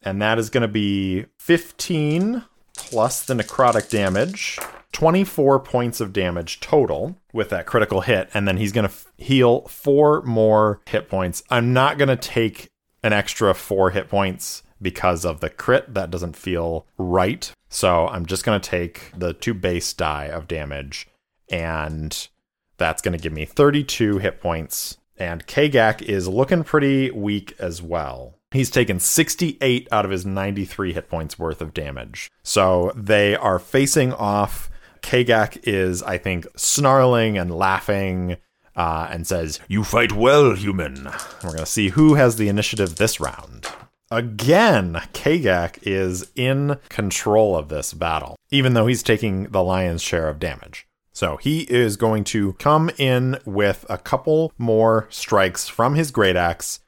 And 0.03 0.21
that 0.23 0.39
is 0.39 0.51
going 0.51 0.63
to 0.63 0.69
be 0.69 1.27
15 1.39 2.45
plus 2.75 3.25
the 3.25 3.35
necrotic 3.35 3.91
damage. 3.91 4.59
24 4.93 5.61
points 5.61 6.01
of 6.01 6.13
damage 6.13 6.61
total 6.61 7.17
with 7.33 7.51
that 7.51 7.67
critical 7.67 8.01
hit, 8.01 8.29
and 8.33 8.49
then 8.49 8.57
he's 8.57 8.73
going 8.73 8.87
to 8.87 8.93
f- 8.93 9.07
heal 9.19 9.63
four 9.69 10.23
more 10.23 10.81
hit 10.89 11.09
points. 11.09 11.43
I'm 11.51 11.73
not 11.73 11.99
going 11.99 12.09
to 12.09 12.17
take 12.17 12.69
an 13.03 13.13
extra 13.13 13.55
four 13.55 13.91
hit 13.91 14.09
points 14.09 14.63
because 14.81 15.25
of 15.25 15.41
the 15.41 15.51
crit. 15.51 15.93
That 15.95 16.11
doesn't 16.11 16.37
feel 16.37 16.87
right. 16.97 17.53
So 17.69 18.09
I'm 18.09 18.27
just 18.27 18.45
going 18.45 18.61
to 18.61 18.71
take 18.71 19.13
the 19.17 19.35
two 19.35 19.55
base 19.55 19.93
die 19.93 20.27
of 20.27 20.49
damage, 20.49 21.07
and 21.51 22.29
that's 22.77 23.03
going 23.03 23.17
to 23.17 23.23
give 23.23 23.33
me 23.33 23.45
32 23.45 24.19
hit 24.19 24.41
points. 24.41 24.97
And 25.17 25.47
Kagak 25.47 26.03
is 26.03 26.29
looking 26.29 26.63
pretty 26.63 27.11
weak 27.11 27.55
as 27.59 27.83
well. 27.83 28.35
He's 28.51 28.71
taken 28.71 29.01
68 29.01 29.89
out 29.91 30.05
of 30.05 30.11
his 30.11 30.25
93 30.25 30.93
hit 30.93 31.11
points 31.11 31.39
worth 31.39 31.61
of 31.61 31.75
damage. 31.75 32.31
So 32.43 32.93
they 32.95 33.37
are 33.37 33.59
facing 33.59 34.13
off 34.13 34.71
Kagak 35.03 35.61
is, 35.65 36.03
I 36.03 36.19
think, 36.19 36.47
snarling 36.57 37.39
and 37.39 37.55
laughing 37.55 38.37
uh, 38.77 39.09
and 39.11 39.27
says, 39.27 39.61
You 39.69 39.85
fight 39.85 40.13
well, 40.13 40.55
human. 40.55 41.05
We're 41.43 41.51
going 41.51 41.59
to 41.59 41.67
see 41.67 41.91
who 41.91 42.15
has 42.15 42.37
the 42.37 42.49
initiative 42.49 42.97
this 42.97 43.21
round. 43.21 43.67
Again, 44.11 45.03
Kagak 45.13 45.79
is 45.83 46.31
in 46.35 46.79
control 46.89 47.57
of 47.57 47.69
this 47.69 47.93
battle, 47.93 48.37
even 48.51 48.73
though 48.73 48.87
he's 48.87 49.03
taking 49.03 49.45
the 49.45 49.63
lion's 49.63 50.03
share 50.03 50.29
of 50.29 50.39
damage. 50.39 50.88
So 51.19 51.37
he 51.37 51.63
is 51.63 51.97
going 51.97 52.23
to 52.27 52.53
come 52.61 52.93
in 52.97 53.41
with 53.45 53.85
a 53.91 53.99
couple 53.99 54.53
more 54.57 55.09
strikes 55.11 55.67
from 55.67 55.97
his 55.97 56.13
great 56.13 56.37
axe. 56.37 56.79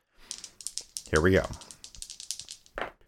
Here 1.10 1.20
we 1.20 1.32
go. 1.32 1.46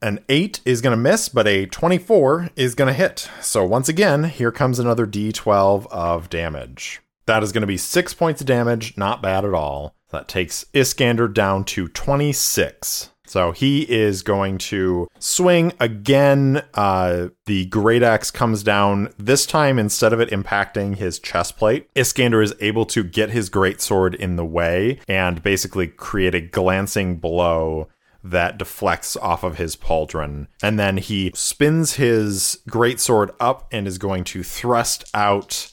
An 0.03 0.25
8 0.29 0.63
is 0.65 0.81
going 0.81 0.97
to 0.97 1.01
miss, 1.01 1.29
but 1.29 1.47
a 1.47 1.67
24 1.67 2.51
is 2.57 2.75
going 2.75 2.89
to 2.89 2.93
hit. 2.93 3.31
So 3.41 3.65
once 3.65 3.89
again, 3.89 4.25
here 4.25 4.51
comes 4.51 4.81
another 4.81 5.07
d12 5.07 5.87
of 5.93 6.29
damage. 6.29 7.01
That 7.27 7.45
is 7.45 7.53
going 7.53 7.61
to 7.61 7.69
be 7.69 7.77
6 7.77 8.15
points 8.15 8.41
of 8.41 8.49
damage, 8.49 8.97
not 8.97 9.23
bad 9.23 9.45
at 9.45 9.55
all. 9.55 9.95
That 10.09 10.27
takes 10.27 10.67
Iskander 10.75 11.29
down 11.29 11.63
to 11.67 11.87
26. 11.87 13.11
So 13.33 13.53
he 13.53 13.91
is 13.91 14.23
going 14.23 14.59
to 14.59 15.09
swing 15.19 15.73
again. 15.81 16.65
Uh, 16.75 17.29
the 17.47 17.65
great 17.65 18.03
axe 18.03 18.31
comes 18.31 18.63
down. 18.63 19.09
This 19.17 19.47
time, 19.47 19.79
instead 19.79 20.13
of 20.13 20.21
it 20.21 20.29
impacting 20.29 20.97
his 20.97 21.19
chest 21.19 21.57
plate, 21.57 21.89
Iskander 21.95 22.43
is 22.43 22.55
able 22.61 22.85
to 22.85 23.03
get 23.03 23.31
his 23.31 23.49
great 23.49 23.81
sword 23.81 24.15
in 24.15 24.37
the 24.37 24.45
way 24.45 25.01
and 25.09 25.43
basically 25.43 25.87
create 25.87 26.35
a 26.35 26.43
glancing 26.43 27.17
blow 27.17 27.89
that 28.23 28.59
deflects 28.59 29.17
off 29.17 29.43
of 29.45 29.57
his 29.57 29.77
pauldron. 29.77 30.49
And 30.63 30.79
then 30.79 30.99
he 30.99 31.33
spins 31.35 31.95
his 31.95 32.59
great 32.69 33.01
sword 33.01 33.31
up 33.41 33.67
and 33.73 33.89
is 33.89 33.97
going 33.97 34.25
to 34.25 34.43
thrust 34.43 35.09
out 35.15 35.73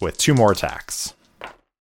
with 0.00 0.18
two 0.18 0.34
more 0.34 0.50
attacks. 0.50 1.14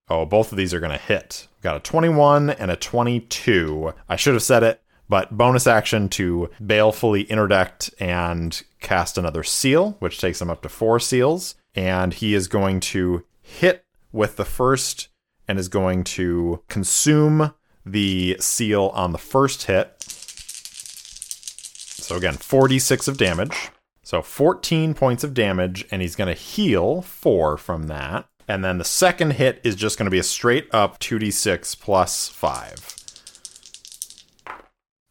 Oh, 0.09 0.27
both 0.27 0.51
of 0.51 0.59
these 0.59 0.75
are 0.75 0.79
going 0.79 0.91
to 0.91 1.03
hit. 1.03 1.46
Got 1.67 1.75
a 1.75 1.79
21 1.81 2.51
and 2.51 2.71
a 2.71 2.77
22. 2.77 3.93
I 4.07 4.15
should 4.15 4.35
have 4.35 4.41
said 4.41 4.63
it, 4.63 4.81
but 5.09 5.37
bonus 5.37 5.67
action 5.67 6.07
to 6.11 6.49
balefully 6.61 7.23
interdict 7.23 7.89
and 7.99 8.63
cast 8.79 9.17
another 9.17 9.43
seal, 9.43 9.97
which 9.99 10.17
takes 10.17 10.41
him 10.41 10.49
up 10.49 10.61
to 10.61 10.69
four 10.69 10.97
seals. 10.97 11.55
And 11.75 12.13
he 12.13 12.33
is 12.33 12.47
going 12.47 12.79
to 12.79 13.25
hit 13.41 13.83
with 14.13 14.37
the 14.37 14.45
first 14.45 15.09
and 15.45 15.59
is 15.59 15.67
going 15.67 16.05
to 16.05 16.63
consume 16.69 17.53
the 17.85 18.37
seal 18.39 18.89
on 18.93 19.11
the 19.11 19.17
first 19.17 19.63
hit. 19.63 20.01
So 20.01 22.15
again, 22.15 22.35
46 22.35 23.09
of 23.09 23.17
damage. 23.17 23.71
So 24.03 24.21
14 24.21 24.93
points 24.93 25.25
of 25.25 25.33
damage, 25.33 25.85
and 25.91 26.01
he's 26.01 26.15
going 26.15 26.33
to 26.33 26.41
heal 26.41 27.01
four 27.01 27.57
from 27.57 27.87
that. 27.87 28.25
And 28.47 28.63
then 28.63 28.77
the 28.77 28.85
second 28.85 29.33
hit 29.33 29.59
is 29.63 29.75
just 29.75 29.97
going 29.97 30.05
to 30.05 30.11
be 30.11 30.19
a 30.19 30.23
straight 30.23 30.67
up 30.73 30.99
2d6 30.99 31.79
plus 31.79 32.29
5. 32.29 32.95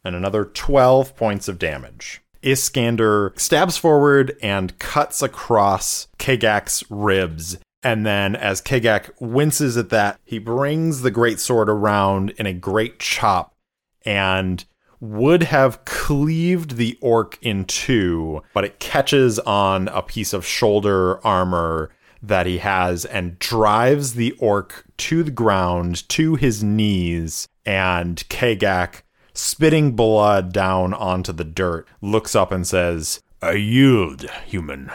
And 0.03 0.15
another 0.15 0.45
12 0.45 1.15
points 1.15 1.47
of 1.47 1.59
damage. 1.59 2.21
Iskander 2.41 3.33
stabs 3.35 3.77
forward 3.77 4.37
and 4.41 4.77
cuts 4.79 5.21
across 5.21 6.07
Kagak's 6.17 6.83
ribs. 6.89 7.57
And 7.83 8.05
then, 8.05 8.35
as 8.35 8.61
Kagak 8.61 9.11
winces 9.19 9.77
at 9.77 9.89
that, 9.89 10.19
he 10.23 10.39
brings 10.39 11.01
the 11.01 11.11
great 11.11 11.39
sword 11.39 11.69
around 11.69 12.31
in 12.31 12.45
a 12.45 12.53
great 12.53 12.99
chop 12.99 13.55
and 14.03 14.65
would 14.99 15.43
have 15.43 15.85
cleaved 15.85 16.77
the 16.77 16.97
orc 17.01 17.37
in 17.41 17.65
two, 17.65 18.41
but 18.53 18.65
it 18.65 18.79
catches 18.79 19.37
on 19.39 19.87
a 19.89 20.01
piece 20.01 20.33
of 20.33 20.45
shoulder 20.45 21.25
armor 21.25 21.91
that 22.21 22.45
he 22.45 22.59
has 22.59 23.05
and 23.05 23.39
drives 23.39 24.13
the 24.13 24.31
orc 24.33 24.85
to 24.97 25.23
the 25.23 25.31
ground, 25.31 26.07
to 26.09 26.35
his 26.35 26.63
knees, 26.63 27.47
and 27.65 28.27
Kagak, 28.29 29.03
spitting 29.33 29.95
blood 29.95 30.51
down 30.51 30.93
onto 30.93 31.31
the 31.31 31.43
dirt, 31.43 31.87
looks 32.01 32.35
up 32.35 32.51
and 32.51 32.65
says, 32.65 33.21
I 33.41 33.53
yield, 33.53 34.29
human. 34.45 34.89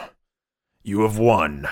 You 0.82 1.02
have 1.02 1.18
won. 1.18 1.68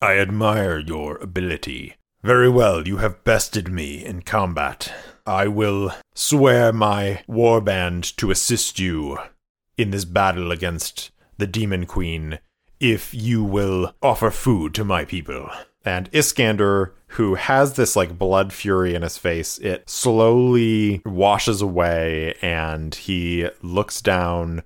I 0.00 0.18
admire 0.18 0.78
your 0.78 1.16
ability. 1.18 1.94
Very 2.22 2.50
well, 2.50 2.86
you 2.86 2.98
have 2.98 3.24
bested 3.24 3.68
me 3.68 4.04
in 4.04 4.22
combat. 4.22 4.92
I 5.26 5.48
will 5.48 5.92
swear 6.14 6.72
my 6.72 7.22
warband 7.28 8.14
to 8.16 8.30
assist 8.30 8.78
you 8.78 9.18
in 9.78 9.90
this 9.90 10.04
battle 10.04 10.50
against 10.50 11.10
the 11.38 11.46
Demon 11.46 11.86
Queen 11.86 12.38
if 12.82 13.14
you 13.14 13.44
will 13.44 13.94
offer 14.02 14.28
food 14.30 14.74
to 14.74 14.84
my 14.84 15.04
people. 15.04 15.48
And 15.84 16.10
Iskander, 16.12 16.92
who 17.08 17.36
has 17.36 17.74
this 17.74 17.94
like 17.94 18.18
blood 18.18 18.52
fury 18.52 18.94
in 18.94 19.02
his 19.02 19.16
face, 19.16 19.58
it 19.58 19.88
slowly 19.88 21.00
washes 21.06 21.62
away 21.62 22.34
and 22.42 22.94
he 22.94 23.48
looks 23.62 24.02
down 24.02 24.64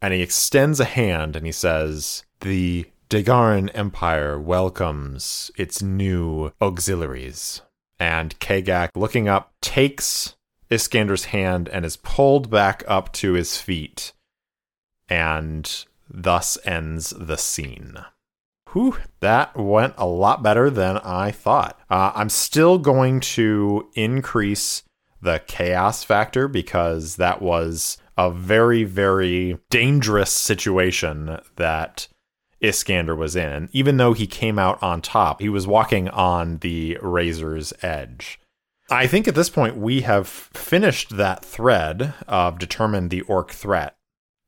and 0.00 0.14
he 0.14 0.22
extends 0.22 0.80
a 0.80 0.86
hand 0.86 1.36
and 1.36 1.44
he 1.44 1.52
says, 1.52 2.24
The 2.40 2.86
Dagaran 3.10 3.70
Empire 3.74 4.40
welcomes 4.40 5.50
its 5.56 5.82
new 5.82 6.50
auxiliaries. 6.62 7.60
And 8.00 8.38
Kagak, 8.40 8.90
looking 8.94 9.28
up, 9.28 9.52
takes 9.60 10.34
Iskander's 10.70 11.26
hand 11.26 11.68
and 11.68 11.84
is 11.84 11.96
pulled 11.98 12.50
back 12.50 12.82
up 12.88 13.12
to 13.14 13.34
his 13.34 13.58
feet. 13.58 14.12
And 15.08 15.84
thus 16.08 16.58
ends 16.64 17.10
the 17.10 17.36
scene. 17.36 17.96
Whew, 18.72 18.98
that 19.20 19.56
went 19.56 19.94
a 19.96 20.06
lot 20.06 20.42
better 20.42 20.68
than 20.68 20.98
I 20.98 21.30
thought. 21.30 21.78
Uh, 21.88 22.12
I'm 22.14 22.28
still 22.28 22.78
going 22.78 23.20
to 23.20 23.88
increase 23.94 24.82
the 25.22 25.40
chaos 25.46 26.02
factor 26.04 26.48
because 26.48 27.16
that 27.16 27.40
was 27.40 27.98
a 28.16 28.30
very, 28.30 28.84
very 28.84 29.58
dangerous 29.70 30.30
situation 30.30 31.40
that 31.56 32.08
Iskander 32.60 33.14
was 33.14 33.36
in. 33.36 33.68
Even 33.72 33.96
though 33.96 34.12
he 34.12 34.26
came 34.26 34.58
out 34.58 34.82
on 34.82 35.00
top, 35.00 35.40
he 35.40 35.48
was 35.48 35.66
walking 35.66 36.08
on 36.08 36.58
the 36.58 36.98
razor's 37.00 37.72
edge. 37.82 38.40
I 38.90 39.06
think 39.06 39.26
at 39.26 39.34
this 39.34 39.48
point 39.48 39.76
we 39.76 40.02
have 40.02 40.28
finished 40.28 41.16
that 41.16 41.44
thread 41.44 42.14
of 42.28 42.58
determine 42.58 43.08
the 43.08 43.22
orc 43.22 43.50
threat. 43.50 43.93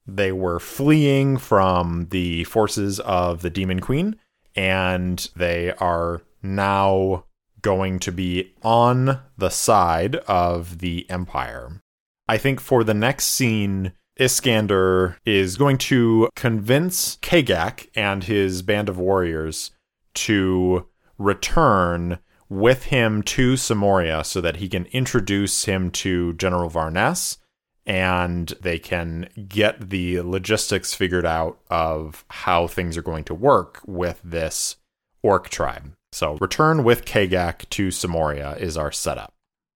They 0.07 0.33
were 0.33 0.61
fleeing 0.61 1.37
from 1.37 2.09
the 2.11 2.45
forces 2.45 3.01
of 3.01 3.43
the 3.43 3.51
Demon 3.51 3.81
Queen, 3.81 4.17
and 4.55 5.29
they 5.35 5.73
are 5.73 6.23
now 6.43 7.25
going 7.61 7.99
to 7.99 8.13
be 8.13 8.55
on 8.63 9.21
the 9.37 9.51
side 9.51 10.17
of 10.27 10.79
the 10.79 11.09
Empire. 11.11 11.81
I 12.29 12.39
think 12.39 12.61
for 12.61 12.85
the 12.85 12.95
next 12.95 13.27
scene, 13.27 13.93
Iskander 14.19 15.19
is 15.25 15.57
going 15.57 15.79
to 15.79 16.29
convince 16.37 17.17
Kagak 17.17 17.89
and 17.95 18.25
his 18.25 18.63
band 18.63 18.89
of 18.89 18.99
warriors 18.99 19.73
to 20.15 20.87
return 21.19 22.19
with 22.49 22.85
him 22.85 23.23
to 23.23 23.57
Samoria 23.57 24.25
so 24.25 24.41
that 24.41 24.57
he 24.57 24.69
can 24.69 24.87
introduce 24.87 25.65
him 25.65 25.91
to 25.91 26.33
General 26.35 26.71
Varness 26.71 27.39
and 27.87 28.49
they 28.61 28.79
can 28.79 29.29
get 29.49 29.91
the 29.91 30.21
logistics 30.21 30.93
figured 30.95 31.25
out 31.25 31.59
of 31.71 32.25
how 32.29 32.67
things 32.67 32.97
are 32.97 33.03
going 33.03 33.25
to 33.25 33.35
work 33.35 33.81
with 33.87 34.21
this 34.25 34.77
orc 35.23 35.49
tribe. 35.49 35.93
So, 36.13 36.37
return 36.41 36.83
with 36.83 37.05
Kagak 37.05 37.69
to 37.71 37.89
Samoria 37.89 38.59
is 38.59 38.77
our 38.77 38.91
setup. 38.91 39.35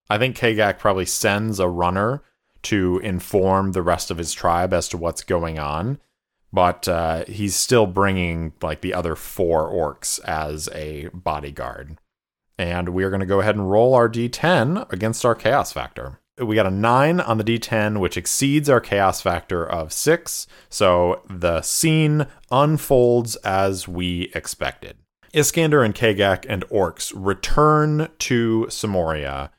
I 0.09 0.18
think 0.18 0.37
Kagak 0.37 0.79
probably 0.79 1.07
sends 1.07 1.61
a 1.61 1.68
runner 1.68 2.23
to 2.62 2.99
inform 2.99 3.73
the 3.73 3.83
rest 3.83 4.11
of 4.11 4.18
his 4.18 4.33
tribe 4.33 4.73
as 4.73 4.88
to 4.88 4.96
what's 4.96 5.23
going 5.23 5.59
on, 5.59 5.99
but 6.53 6.88
uh, 6.88 7.25
he's 7.27 7.55
still 7.55 7.87
bringing 7.87 8.53
like 8.61 8.81
the 8.81 8.94
other 8.94 9.14
four 9.14 9.70
orcs 9.70 10.23
as 10.25 10.68
a 10.75 11.09
bodyguard. 11.14 11.99
And 12.59 12.90
we 12.90 13.05
are 13.05 13.11
going 13.11 13.20
to 13.20 13.27
go 13.27 13.40
ahead 13.40 13.55
and 13.55 13.70
roll 13.70 13.94
our 13.94 14.09
d10 14.09 14.92
against 14.92 15.25
our 15.25 15.35
chaos 15.35 15.73
factor 15.73 16.20
we 16.40 16.55
got 16.55 16.66
a 16.66 16.70
nine 16.70 17.20
on 17.20 17.38
the 17.38 17.44
d10, 17.44 17.98
which 17.98 18.16
exceeds 18.16 18.68
our 18.68 18.81
chaos 18.81 19.20
factor 19.20 19.64
of 19.64 19.92
six. 19.92 20.46
So 20.68 21.22
the 21.29 21.62
scene 21.62 22.26
unfolds 22.50 23.37
as 23.37 23.87
we 23.87 24.31
expected. 24.35 24.96
Iskander 25.33 25.83
and 25.83 25.94
Kagak 25.94 26.44
and 26.48 26.66
orcs 26.68 27.12
return 27.14 28.09
to 28.18 28.66
Samoria. 28.68 29.50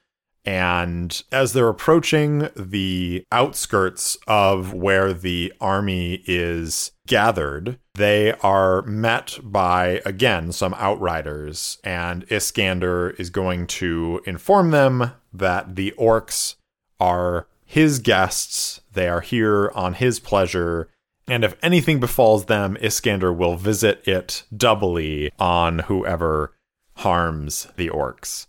And 0.43 1.21
as 1.31 1.53
they're 1.53 1.69
approaching 1.69 2.49
the 2.55 3.25
outskirts 3.31 4.17
of 4.27 4.73
where 4.73 5.13
the 5.13 5.53
army 5.61 6.23
is 6.25 6.91
gathered, 7.05 7.77
they 7.93 8.33
are 8.41 8.81
met 8.81 9.37
by, 9.43 10.01
again, 10.03 10.51
some 10.51 10.73
outriders. 10.75 11.77
And 11.83 12.25
Iskander 12.31 13.11
is 13.11 13.29
going 13.29 13.67
to 13.67 14.21
inform 14.25 14.71
them 14.71 15.11
that 15.31 15.75
the 15.75 15.93
orcs 15.97 16.55
are 17.01 17.47
his 17.65 17.99
guests. 17.99 18.81
They 18.93 19.07
are 19.09 19.21
here 19.21 19.71
on 19.73 19.95
his 19.95 20.19
pleasure. 20.19 20.89
And 21.27 21.43
if 21.43 21.55
anything 21.63 21.99
befalls 21.99 22.45
them, 22.45 22.77
Iskander 22.81 23.33
will 23.33 23.55
visit 23.55 24.07
it 24.07 24.43
doubly 24.55 25.31
on 25.39 25.79
whoever 25.79 26.53
harms 26.97 27.67
the 27.77 27.89
orcs. 27.89 28.47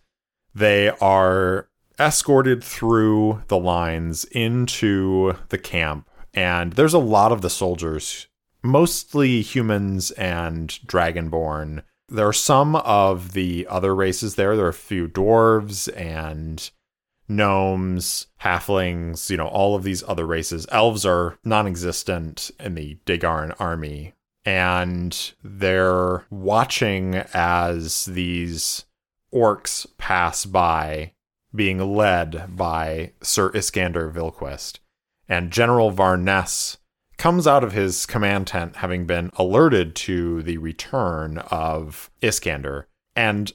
They 0.55 0.91
are 0.91 1.69
escorted 1.99 2.63
through 2.63 3.43
the 3.49 3.59
lines 3.59 4.25
into 4.27 5.35
the 5.49 5.59
camp, 5.59 6.11
and 6.35 6.73
there's 6.73 6.95
a 6.95 6.99
lot 6.99 7.33
of 7.33 7.41
the 7.41 7.51
soldiers, 7.51 8.27
mostly 8.63 9.41
humans 9.41 10.11
and 10.13 10.69
dragonborn, 10.87 11.85
There 12.09 12.29
are 12.29 12.33
some 12.35 12.77
of 12.77 13.33
the 13.33 13.67
other 13.71 13.95
races 13.95 14.35
there. 14.35 14.55
There 14.55 14.67
are 14.67 14.69
a 14.69 14.75
few 14.75 15.09
dwarves 15.09 15.89
and 15.97 16.71
gnomes, 17.37 18.27
halflings, 18.41 19.31
you 19.31 19.37
know, 19.37 19.49
all 19.49 19.75
of 19.75 19.83
these 19.83 20.03
other 20.07 20.27
races. 20.27 20.67
Elves 20.71 21.07
are 21.07 21.39
non 21.45 21.67
existent 21.67 22.51
in 22.61 22.75
the 22.75 22.99
Dagaran 23.07 23.55
army. 23.59 24.15
And 24.45 25.33
they're 25.45 26.25
watching 26.31 27.15
as 27.33 28.07
these 28.07 28.85
orcs 29.33 29.87
pass 29.99 30.45
by, 30.45 31.13
being 31.55 31.79
led 31.79 32.57
by 32.57 33.13
Sir 33.23 33.51
Iskander 33.55 34.11
Vilquist. 34.11 34.81
And 35.29 35.53
General 35.53 35.93
Varness 35.93 36.79
comes 37.19 37.47
out 37.47 37.63
of 37.63 37.73
his 37.73 38.05
command 38.05 38.49
tent 38.49 38.77
having 38.77 39.07
been 39.07 39.31
alerted 39.35 39.95
to 39.95 40.43
the 40.43 40.59
return 40.59 41.39
of 41.39 42.11
Iskander. 42.21 42.89
And 43.15 43.53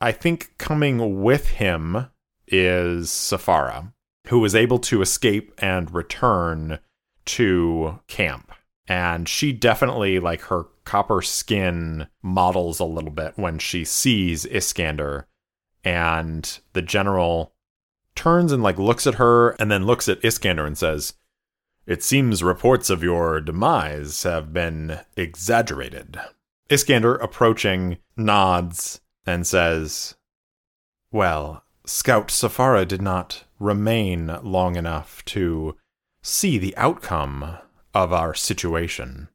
I 0.00 0.12
think 0.12 0.54
coming 0.56 1.22
with 1.22 1.48
him 1.48 2.06
is 2.50 3.08
Safara, 3.08 3.92
who 4.28 4.38
was 4.40 4.54
able 4.54 4.78
to 4.80 5.02
escape 5.02 5.52
and 5.58 5.92
return 5.94 6.78
to 7.26 8.00
camp. 8.06 8.52
And 8.88 9.28
she 9.28 9.52
definitely, 9.52 10.18
like, 10.18 10.42
her 10.42 10.64
copper 10.84 11.22
skin 11.22 12.08
models 12.22 12.80
a 12.80 12.84
little 12.84 13.10
bit 13.10 13.34
when 13.36 13.58
she 13.58 13.84
sees 13.84 14.44
Iskander. 14.44 15.28
And 15.84 16.58
the 16.72 16.82
general 16.82 17.54
turns 18.14 18.50
and, 18.50 18.62
like, 18.62 18.78
looks 18.78 19.06
at 19.06 19.14
her 19.14 19.50
and 19.60 19.70
then 19.70 19.86
looks 19.86 20.08
at 20.08 20.24
Iskander 20.24 20.66
and 20.66 20.76
says, 20.76 21.14
It 21.86 22.02
seems 22.02 22.42
reports 22.42 22.90
of 22.90 23.02
your 23.02 23.40
demise 23.40 24.24
have 24.24 24.52
been 24.52 24.98
exaggerated. 25.16 26.18
Iskander, 26.68 27.14
approaching, 27.16 27.98
nods 28.16 29.00
and 29.26 29.46
says, 29.46 30.16
Well, 31.12 31.62
Scout 31.92 32.28
Safara 32.28 32.86
did 32.86 33.02
not 33.02 33.42
remain 33.58 34.28
long 34.44 34.76
enough 34.76 35.24
to 35.24 35.76
see 36.22 36.56
the 36.56 36.74
outcome 36.76 37.58
of 37.92 38.12
our 38.12 38.32
situation. 38.32 39.28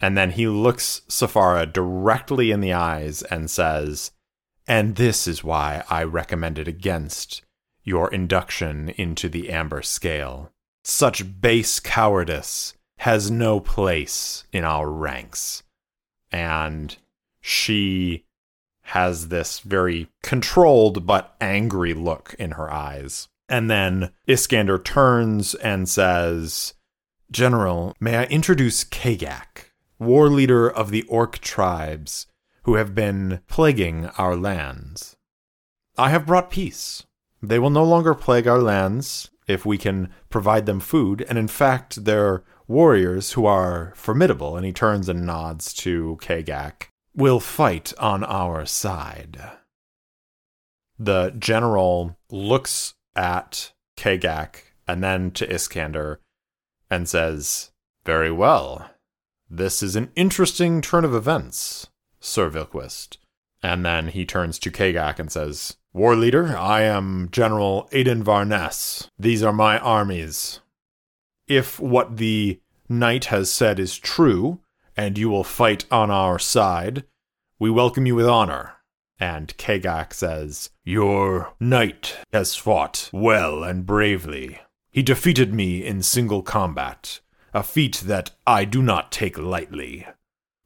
And 0.00 0.16
then 0.16 0.30
he 0.30 0.46
looks 0.46 1.02
Safara 1.08 1.70
directly 1.70 2.52
in 2.52 2.60
the 2.60 2.72
eyes 2.72 3.22
and 3.22 3.50
says, 3.50 4.12
And 4.68 4.94
this 4.94 5.26
is 5.26 5.42
why 5.42 5.82
I 5.90 6.04
recommended 6.04 6.68
against 6.68 7.42
your 7.82 8.08
induction 8.14 8.90
into 8.90 9.28
the 9.28 9.50
Amber 9.50 9.82
Scale. 9.82 10.52
Such 10.84 11.40
base 11.40 11.80
cowardice 11.80 12.74
has 12.98 13.32
no 13.32 13.58
place 13.58 14.44
in 14.52 14.64
our 14.64 14.88
ranks. 14.88 15.64
And 16.30 16.96
she 17.40 18.26
has 18.88 19.28
this 19.28 19.60
very 19.60 20.08
controlled 20.22 21.06
but 21.06 21.36
angry 21.42 21.92
look 21.92 22.34
in 22.38 22.52
her 22.52 22.72
eyes. 22.72 23.28
And 23.46 23.70
then 23.70 24.12
Iskander 24.26 24.78
turns 24.78 25.54
and 25.56 25.86
says, 25.86 26.72
General, 27.30 27.94
may 28.00 28.16
I 28.16 28.24
introduce 28.24 28.84
Kagak, 28.84 29.72
war 29.98 30.30
leader 30.30 30.70
of 30.70 30.90
the 30.90 31.02
Orc 31.02 31.38
tribes 31.40 32.26
who 32.62 32.76
have 32.76 32.94
been 32.94 33.40
plaguing 33.46 34.06
our 34.16 34.34
lands. 34.34 35.16
I 35.98 36.08
have 36.08 36.26
brought 36.26 36.50
peace. 36.50 37.04
They 37.42 37.58
will 37.58 37.70
no 37.70 37.84
longer 37.84 38.14
plague 38.14 38.48
our 38.48 38.60
lands 38.60 39.28
if 39.46 39.66
we 39.66 39.76
can 39.76 40.10
provide 40.30 40.64
them 40.64 40.80
food, 40.80 41.24
and 41.28 41.36
in 41.36 41.48
fact, 41.48 42.06
they're 42.06 42.42
warriors 42.66 43.32
who 43.32 43.44
are 43.44 43.92
formidable. 43.96 44.56
And 44.56 44.64
he 44.64 44.72
turns 44.72 45.08
and 45.10 45.26
nods 45.26 45.74
to 45.74 46.18
Kagak 46.22 46.88
will 47.18 47.40
fight 47.40 47.92
on 47.98 48.22
our 48.22 48.64
side. 48.64 49.40
The 50.98 51.34
general 51.36 52.16
looks 52.30 52.94
at 53.16 53.72
Kagak 53.96 54.62
and 54.86 55.02
then 55.02 55.32
to 55.32 55.52
Iskander 55.52 56.20
and 56.88 57.08
says, 57.08 57.72
Very 58.06 58.30
well. 58.30 58.88
This 59.50 59.82
is 59.82 59.96
an 59.96 60.12
interesting 60.14 60.80
turn 60.80 61.04
of 61.04 61.14
events, 61.14 61.88
Sir 62.20 62.48
Vilquist. 62.50 63.16
And 63.64 63.84
then 63.84 64.08
he 64.08 64.24
turns 64.24 64.60
to 64.60 64.70
Kagak 64.70 65.18
and 65.18 65.32
says, 65.32 65.76
War 65.92 66.14
leader, 66.14 66.56
I 66.56 66.82
am 66.82 67.30
General 67.32 67.88
Aidan 67.90 68.22
Varness. 68.22 69.08
These 69.18 69.42
are 69.42 69.52
my 69.52 69.78
armies. 69.78 70.60
If 71.48 71.80
what 71.80 72.18
the 72.18 72.60
knight 72.88 73.26
has 73.26 73.50
said 73.50 73.80
is 73.80 73.98
true, 73.98 74.60
and 74.98 75.16
you 75.16 75.30
will 75.30 75.44
fight 75.44 75.84
on 75.92 76.10
our 76.10 76.40
side. 76.40 77.04
We 77.60 77.70
welcome 77.70 78.04
you 78.04 78.16
with 78.16 78.26
honor. 78.26 78.74
And 79.20 79.56
Kagak 79.56 80.12
says, 80.12 80.70
Your 80.84 81.54
knight 81.60 82.16
has 82.32 82.56
fought 82.56 83.08
well 83.12 83.62
and 83.62 83.86
bravely. 83.86 84.58
He 84.90 85.02
defeated 85.02 85.54
me 85.54 85.86
in 85.86 86.02
single 86.02 86.42
combat, 86.42 87.20
a 87.54 87.62
feat 87.62 88.02
that 88.06 88.32
I 88.44 88.64
do 88.64 88.82
not 88.82 89.12
take 89.12 89.38
lightly. 89.38 90.04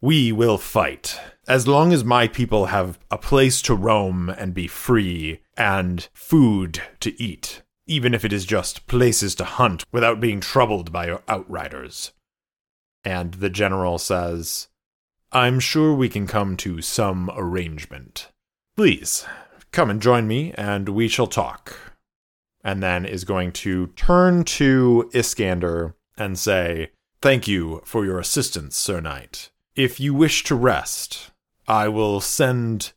We 0.01 0.33
will 0.33 0.57
fight. 0.57 1.21
As 1.47 1.69
long 1.69 1.93
as 1.93 2.03
my 2.03 2.27
people 2.27 2.67
have 2.67 2.99
a 3.11 3.19
place 3.19 3.61
to 3.63 3.75
roam 3.75 4.31
and 4.31 4.55
be 4.55 4.67
free, 4.67 5.43
and 5.59 6.09
food 6.15 6.81
to 7.01 7.23
eat, 7.23 7.61
even 7.87 8.15
if 8.15 8.25
it 8.25 8.33
is 8.33 8.47
just 8.47 8.87
places 8.87 9.35
to 9.35 9.45
hunt 9.45 9.85
without 9.93 10.21
being 10.21 10.41
troubled 10.41 10.91
by 10.91 11.07
your 11.07 11.23
outriders. 11.29 12.13
And 13.05 13.35
the 13.35 13.51
general 13.51 13.99
says, 13.99 14.69
I'm 15.33 15.61
sure 15.61 15.95
we 15.95 16.09
can 16.09 16.27
come 16.27 16.57
to 16.59 16.83
some 16.83 17.31
arrangement. 17.35 18.29
Please, 18.77 19.25
come 19.71 19.91
and 19.91 20.01
join 20.01 20.27
me, 20.27 20.53
and 20.53 20.91
we 20.91 21.09
shall 21.09 21.27
talk. 21.27 21.77
And 22.63 22.83
then 22.83 23.05
is 23.05 23.25
going 23.25 23.53
to 23.53 23.89
turn 23.89 24.45
to 24.45 25.11
Iskander 25.15 25.97
and 26.17 26.39
say, 26.39 26.91
Thank 27.21 27.47
you 27.47 27.83
for 27.85 28.05
your 28.05 28.19
assistance, 28.19 28.77
Sir 28.77 29.01
Knight. 29.01 29.51
If 29.75 30.01
you 30.01 30.13
wish 30.13 30.45
to 30.45 30.55
rest, 30.55 31.31
I 31.67 31.89
will 31.89 32.21
send 32.21 32.93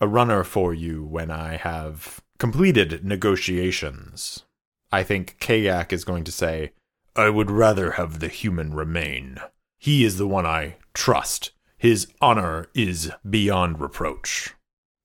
a 0.00 0.06
runner 0.06 0.44
for 0.44 0.72
you 0.72 1.04
when 1.04 1.30
I 1.30 1.56
have 1.56 2.20
completed 2.38 3.04
negotiations. 3.04 4.44
I 4.92 5.02
think 5.02 5.38
Kagak 5.40 5.92
is 5.92 6.04
going 6.04 6.24
to 6.24 6.32
say, 6.32 6.72
I 7.16 7.28
would 7.28 7.50
rather 7.50 7.92
have 7.92 8.20
the 8.20 8.28
human 8.28 8.72
remain. 8.72 9.38
He 9.78 10.04
is 10.04 10.16
the 10.16 10.28
one 10.28 10.46
I 10.46 10.76
trust. 10.94 11.50
His 11.76 12.06
honor 12.20 12.68
is 12.74 13.10
beyond 13.28 13.80
reproach. 13.80 14.54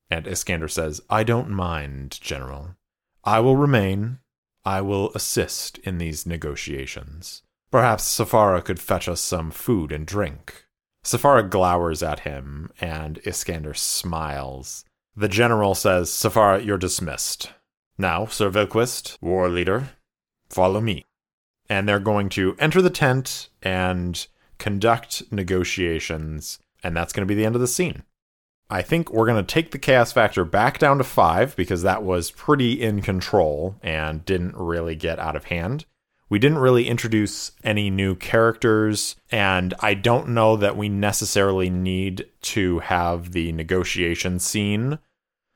And 0.10 0.28
Iskander 0.28 0.68
says, 0.68 1.02
I 1.10 1.24
don't 1.24 1.50
mind, 1.50 2.20
General. 2.22 2.76
I 3.24 3.40
will 3.40 3.58
remain. 3.58 4.20
I 4.64 4.82
will 4.82 5.12
assist 5.16 5.80
in 5.80 5.98
these 5.98 6.26
negotiations. 6.26 7.42
Perhaps 7.72 8.04
Safara 8.04 8.64
could 8.64 8.80
fetch 8.80 9.08
us 9.10 9.22
some 9.22 9.50
food 9.50 9.92
and 9.92 10.06
drink. 10.06 10.68
Safara 11.04 11.50
glowers 11.50 12.04
at 12.04 12.22
him, 12.22 12.72
and 12.80 13.20
Iskander 13.26 13.74
smiles. 13.74 14.86
The 15.16 15.28
general 15.28 15.76
says, 15.76 16.10
Safara, 16.10 16.64
you're 16.64 16.78
dismissed. 16.78 17.52
Now, 17.98 18.26
Sir 18.26 18.50
Vilquist, 18.50 19.18
war 19.22 19.50
leader, 19.50 19.90
follow 20.50 20.82
me 20.82 21.06
and 21.70 21.88
they're 21.88 22.00
going 22.00 22.30
to 22.30 22.56
enter 22.60 22.82
the 22.82 22.90
tent 22.90 23.50
and 23.62 24.28
conduct 24.58 25.24
negotiations, 25.32 26.60
and 26.84 26.96
that's 26.96 27.14
going 27.14 27.28
to 27.28 27.32
be 27.32 27.36
the 27.36 27.46
end 27.46 27.56
of 27.56 27.62
the 27.62 27.68
scene. 27.68 28.04
I 28.70 28.82
think 28.82 29.12
we're 29.12 29.28
going 29.28 29.44
to 29.44 29.54
take 29.54 29.72
the 29.72 29.80
chaos 29.80 30.12
factor 30.12 30.44
back 30.44 30.80
down 30.80 30.98
to 30.98 31.04
five 31.04 31.56
because 31.56 31.84
that 31.84 32.04
was 32.04 32.32
pretty 32.32 32.82
in 32.82 33.02
control 33.02 33.76
and 33.84 34.26
didn't 34.26 34.56
really 34.56 34.96
get 34.96 35.20
out 35.20 35.36
of 35.36 35.46
hand. 35.46 35.86
We 36.30 36.40
didn't 36.40 36.58
really 36.58 36.88
introduce 36.88 37.52
any 37.64 37.92
new 37.92 38.16
characters, 38.16 39.16
and 39.32 39.76
I 39.82 39.94
don't 39.94 40.30
know 40.30 40.56
that 40.56 40.76
we 40.76 40.90
necessarily 40.90 41.70
need 41.70 42.26
to 42.42 42.80
have 42.80 43.32
the 43.32 43.52
negotiation 43.52 44.40
scene. 44.40 44.98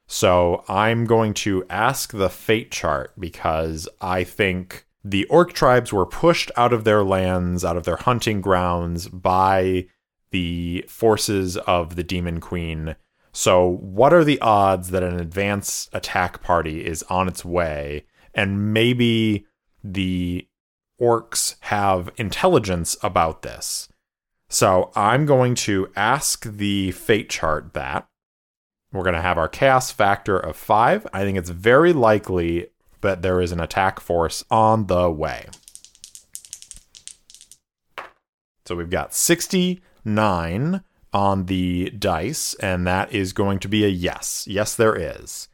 So 0.07 0.63
I'm 0.67 1.05
going 1.05 1.33
to 1.35 1.65
ask 1.69 2.11
the 2.11 2.29
fate 2.29 2.69
chart 2.69 3.13
because 3.17 3.89
I 3.99 4.23
think 4.23 4.85
the 5.03 5.25
orc 5.25 5.53
tribes 5.53 5.93
were 5.93 6.05
pushed 6.05 6.51
out 6.57 6.73
of 6.73 6.83
their 6.83 7.03
lands, 7.03 7.63
out 7.63 7.77
of 7.77 7.85
their 7.85 7.97
hunting 7.97 8.41
grounds 8.41 9.07
by 9.07 9.87
the 10.31 10.85
forces 10.87 11.57
of 11.57 11.95
the 11.95 12.03
Demon 12.03 12.39
Queen. 12.39 12.95
So, 13.31 13.65
what 13.65 14.13
are 14.13 14.23
the 14.23 14.39
odds 14.41 14.89
that 14.91 15.03
an 15.03 15.19
advance 15.19 15.89
attack 15.93 16.41
party 16.41 16.85
is 16.85 17.03
on 17.03 17.27
its 17.27 17.45
way? 17.45 18.05
And 18.33 18.73
maybe 18.73 19.45
the 19.83 20.47
orcs 20.99 21.55
have 21.61 22.11
intelligence 22.17 22.97
about 23.01 23.41
this. 23.41 23.87
So, 24.49 24.91
I'm 24.95 25.25
going 25.25 25.55
to 25.55 25.89
ask 25.95 26.43
the 26.43 26.91
fate 26.91 27.29
chart 27.29 27.73
that. 27.73 28.07
We're 28.91 29.03
going 29.03 29.15
to 29.15 29.21
have 29.21 29.37
our 29.37 29.47
chaos 29.47 29.91
factor 29.91 30.37
of 30.37 30.55
five. 30.55 31.07
I 31.13 31.23
think 31.23 31.37
it's 31.37 31.51
very 31.51 31.93
likely 31.93 32.67
that 33.01 33.21
there 33.21 33.41
is 33.41 33.51
an 33.51 33.59
attack 33.59 33.99
force 33.99 34.43
on 34.49 34.87
the 34.87 35.09
way. 35.09 35.47
So 38.65 38.75
we've 38.75 38.89
got 38.89 39.13
69 39.13 40.83
on 41.11 41.45
the 41.45 41.89
dice, 41.89 42.53
and 42.55 42.85
that 42.85 43.11
is 43.11 43.33
going 43.33 43.59
to 43.59 43.67
be 43.67 43.83
a 43.83 43.87
yes. 43.87 44.45
Yes, 44.47 44.75
there 44.75 44.95
is. 44.95 45.47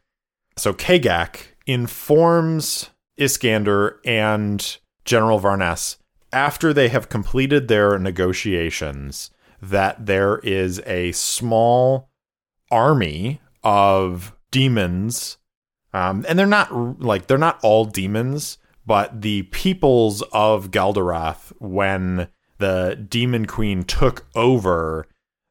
So 0.56 0.74
Kagak 0.74 1.54
informs 1.66 2.90
Iskander 3.16 4.00
and 4.04 4.78
General 5.04 5.40
Varness 5.40 5.96
after 6.32 6.72
they 6.72 6.88
have 6.88 7.08
completed 7.08 7.68
their 7.68 7.98
negotiations 7.98 9.30
that 9.62 10.04
there 10.04 10.38
is 10.38 10.82
a 10.86 11.12
small 11.12 12.10
army 12.70 13.40
of 13.62 14.34
demons 14.50 15.38
um, 15.96 16.24
and 16.28 16.38
they're 16.38 16.46
not 16.46 17.00
like 17.00 17.26
they're 17.26 17.38
not 17.38 17.58
all 17.62 17.84
demons 17.84 18.58
but 18.84 19.22
the 19.22 19.42
peoples 19.44 20.22
of 20.32 20.70
Galdaroth 20.70 21.52
when 21.58 22.28
the 22.58 23.06
demon 23.08 23.46
queen 23.46 23.82
took 23.82 24.26
over 24.34 25.06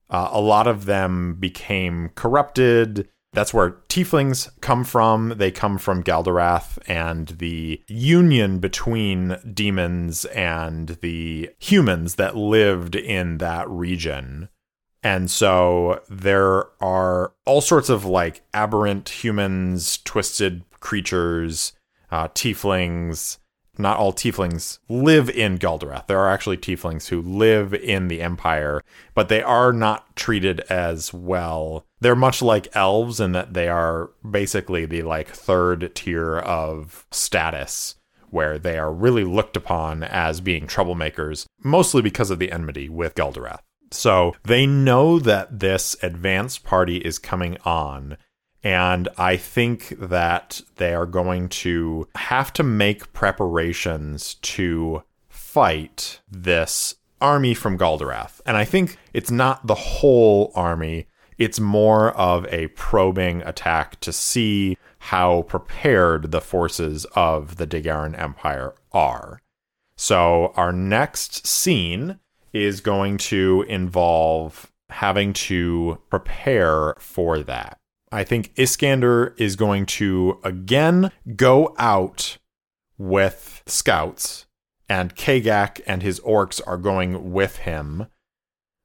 uh, 0.09 0.29
a 0.31 0.39
lot 0.39 0.67
of 0.67 0.85
them 0.85 1.35
became 1.39 2.09
corrupted 2.15 3.09
that's 3.35 3.53
where 3.53 3.71
tieflings 3.89 4.49
come 4.61 4.85
from. 4.85 5.33
They 5.35 5.51
come 5.51 5.77
from 5.77 6.03
Galdaroth 6.03 6.79
and 6.87 7.27
the 7.27 7.83
union 7.87 8.59
between 8.59 9.37
demons 9.53 10.23
and 10.25 10.97
the 11.01 11.49
humans 11.59 12.15
that 12.15 12.37
lived 12.37 12.95
in 12.95 13.39
that 13.39 13.69
region. 13.69 14.47
And 15.05 15.29
so 15.29 16.01
there 16.09 16.65
are 16.81 17.31
all 17.45 17.61
sorts 17.61 17.89
of 17.89 18.05
like 18.05 18.41
aberrant 18.55 19.07
humans, 19.07 19.99
twisted 20.03 20.63
creatures, 20.79 21.73
uh, 22.09 22.29
tieflings, 22.29 23.37
not 23.77 23.97
all 23.97 24.13
tieflings 24.13 24.79
live 24.89 25.29
in 25.29 25.59
Galdaroth. 25.59 26.07
There 26.07 26.17
are 26.17 26.31
actually 26.31 26.57
tieflings 26.57 27.09
who 27.09 27.21
live 27.21 27.71
in 27.71 28.07
the 28.07 28.23
Empire, 28.23 28.81
but 29.13 29.29
they 29.29 29.43
are 29.43 29.71
not 29.71 30.15
treated 30.15 30.61
as 30.61 31.13
well. 31.13 31.85
They're 31.99 32.15
much 32.15 32.41
like 32.41 32.75
elves 32.75 33.19
in 33.19 33.31
that 33.33 33.53
they 33.53 33.67
are 33.67 34.09
basically 34.27 34.87
the 34.87 35.03
like 35.03 35.27
third 35.29 35.93
tier 35.93 36.39
of 36.39 37.05
status 37.11 37.93
where 38.31 38.57
they 38.57 38.79
are 38.79 38.91
really 38.91 39.23
looked 39.23 39.55
upon 39.55 40.01
as 40.01 40.41
being 40.41 40.65
troublemakers, 40.65 41.45
mostly 41.63 42.01
because 42.01 42.31
of 42.31 42.39
the 42.39 42.51
enmity 42.51 42.89
with 42.89 43.13
Galdaroth. 43.13 43.59
So 43.91 44.35
they 44.43 44.65
know 44.65 45.19
that 45.19 45.59
this 45.59 45.95
advanced 46.01 46.63
party 46.63 46.97
is 46.97 47.19
coming 47.19 47.57
on 47.65 48.17
and 48.65 49.07
I 49.15 49.37
think 49.37 49.89
that 49.99 50.59
they 50.77 50.95
are 50.95 51.05
going 51.05 51.49
to 51.49 52.09
have 52.15 52.51
to 52.53 52.63
make 52.63 53.13
preparations 53.13 54.33
to 54.41 55.03
fight 55.29 56.19
this 56.29 56.95
army 57.21 57.53
from 57.53 57.77
Galdaroth. 57.77 58.41
And 58.43 58.57
I 58.57 58.65
think 58.65 58.97
it's 59.13 59.29
not 59.29 59.67
the 59.67 59.75
whole 59.75 60.51
army, 60.55 61.05
it's 61.37 61.59
more 61.59 62.11
of 62.13 62.47
a 62.47 62.67
probing 62.69 63.43
attack 63.43 63.99
to 63.99 64.11
see 64.11 64.79
how 64.97 65.43
prepared 65.43 66.31
the 66.31 66.41
forces 66.41 67.05
of 67.15 67.57
the 67.57 67.67
Dagaran 67.67 68.19
Empire 68.19 68.73
are. 68.91 69.41
So, 69.95 70.53
our 70.55 70.71
next 70.71 71.45
scene 71.45 72.19
is 72.55 72.79
going 72.79 73.17
to 73.17 73.65
involve 73.67 74.71
having 74.89 75.33
to 75.33 75.99
prepare 76.09 76.95
for 76.99 77.39
that. 77.39 77.77
I 78.11 78.23
think 78.23 78.53
Iskander 78.57 79.35
is 79.37 79.57
going 79.57 79.85
to 79.87 80.39
again 80.41 81.11
go 81.35 81.75
out 81.77 82.37
with 82.97 83.61
scouts, 83.65 84.45
and 84.87 85.15
Kagak 85.17 85.81
and 85.85 86.01
his 86.01 86.21
orcs 86.21 86.61
are 86.65 86.77
going 86.77 87.33
with 87.33 87.57
him. 87.57 88.07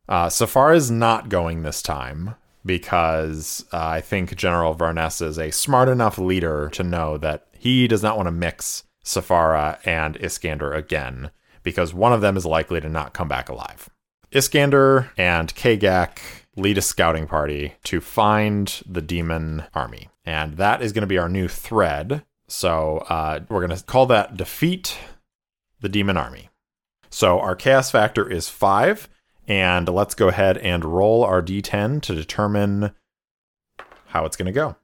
Uh, 0.08 0.28
Safar 0.28 0.74
is 0.74 0.90
not 0.90 1.28
going 1.28 1.62
this 1.62 1.80
time 1.80 2.34
because 2.66 3.64
uh, 3.72 3.78
I 3.78 4.00
think 4.00 4.34
General 4.34 4.74
Varness 4.74 5.22
is 5.22 5.38
a 5.38 5.52
smart 5.52 5.88
enough 5.88 6.18
leader 6.18 6.68
to 6.70 6.82
know 6.82 7.16
that 7.18 7.46
he 7.56 7.86
does 7.86 8.02
not 8.02 8.16
want 8.16 8.26
to 8.26 8.32
mix 8.32 8.82
Safara 9.04 9.78
and 9.86 10.16
Iskander 10.16 10.72
again 10.72 11.30
because 11.62 11.94
one 11.94 12.12
of 12.12 12.20
them 12.20 12.36
is 12.36 12.46
likely 12.46 12.80
to 12.80 12.88
not 12.88 13.12
come 13.12 13.28
back 13.28 13.48
alive. 13.48 13.88
Iskander 14.32 15.10
and 15.16 15.54
Kagak 15.54 16.20
lead 16.56 16.78
a 16.78 16.82
scouting 16.82 17.26
party 17.26 17.74
to 17.84 18.00
find 18.00 18.82
the 18.88 19.02
demon 19.02 19.64
army. 19.74 20.08
And 20.24 20.56
that 20.58 20.82
is 20.82 20.92
going 20.92 21.02
to 21.02 21.08
be 21.08 21.18
our 21.18 21.28
new 21.28 21.48
thread. 21.48 22.24
So 22.48 22.98
uh, 23.08 23.40
we're 23.48 23.66
going 23.66 23.76
to 23.76 23.84
call 23.84 24.06
that 24.06 24.36
Defeat 24.36 24.98
the 25.80 25.88
Demon 25.88 26.16
Army. 26.16 26.50
So 27.08 27.40
our 27.40 27.56
chaos 27.56 27.90
factor 27.90 28.28
is 28.28 28.48
five. 28.48 29.08
And 29.48 29.88
let's 29.88 30.14
go 30.14 30.28
ahead 30.28 30.58
and 30.58 30.84
roll 30.84 31.24
our 31.24 31.42
d10 31.42 32.02
to 32.02 32.14
determine 32.14 32.92
how 34.06 34.24
it's 34.24 34.36
going 34.36 34.46
to 34.46 34.52
go. 34.52 34.76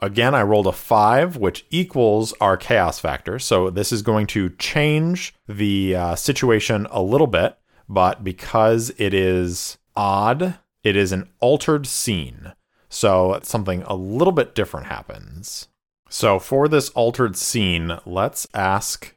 Again, 0.00 0.34
I 0.34 0.42
rolled 0.42 0.66
a 0.66 0.72
five, 0.72 1.36
which 1.36 1.66
equals 1.70 2.32
our 2.40 2.56
chaos 2.56 2.98
factor. 2.98 3.38
So 3.38 3.68
this 3.70 3.92
is 3.92 4.02
going 4.02 4.26
to 4.28 4.50
change 4.50 5.34
the 5.48 5.96
uh, 5.96 6.14
situation 6.14 6.86
a 6.90 7.02
little 7.02 7.26
bit. 7.26 7.56
But 7.88 8.22
because 8.22 8.92
it 8.98 9.14
is 9.14 9.78
odd 9.96 10.58
it 10.88 10.96
is 10.96 11.12
an 11.12 11.28
altered 11.40 11.86
scene. 11.86 12.52
So 12.88 13.38
something 13.42 13.82
a 13.82 13.94
little 13.94 14.32
bit 14.32 14.54
different 14.54 14.86
happens. 14.86 15.68
So 16.08 16.38
for 16.38 16.68
this 16.68 16.88
altered 16.90 17.36
scene, 17.36 17.98
let's 18.06 18.46
ask 18.54 19.14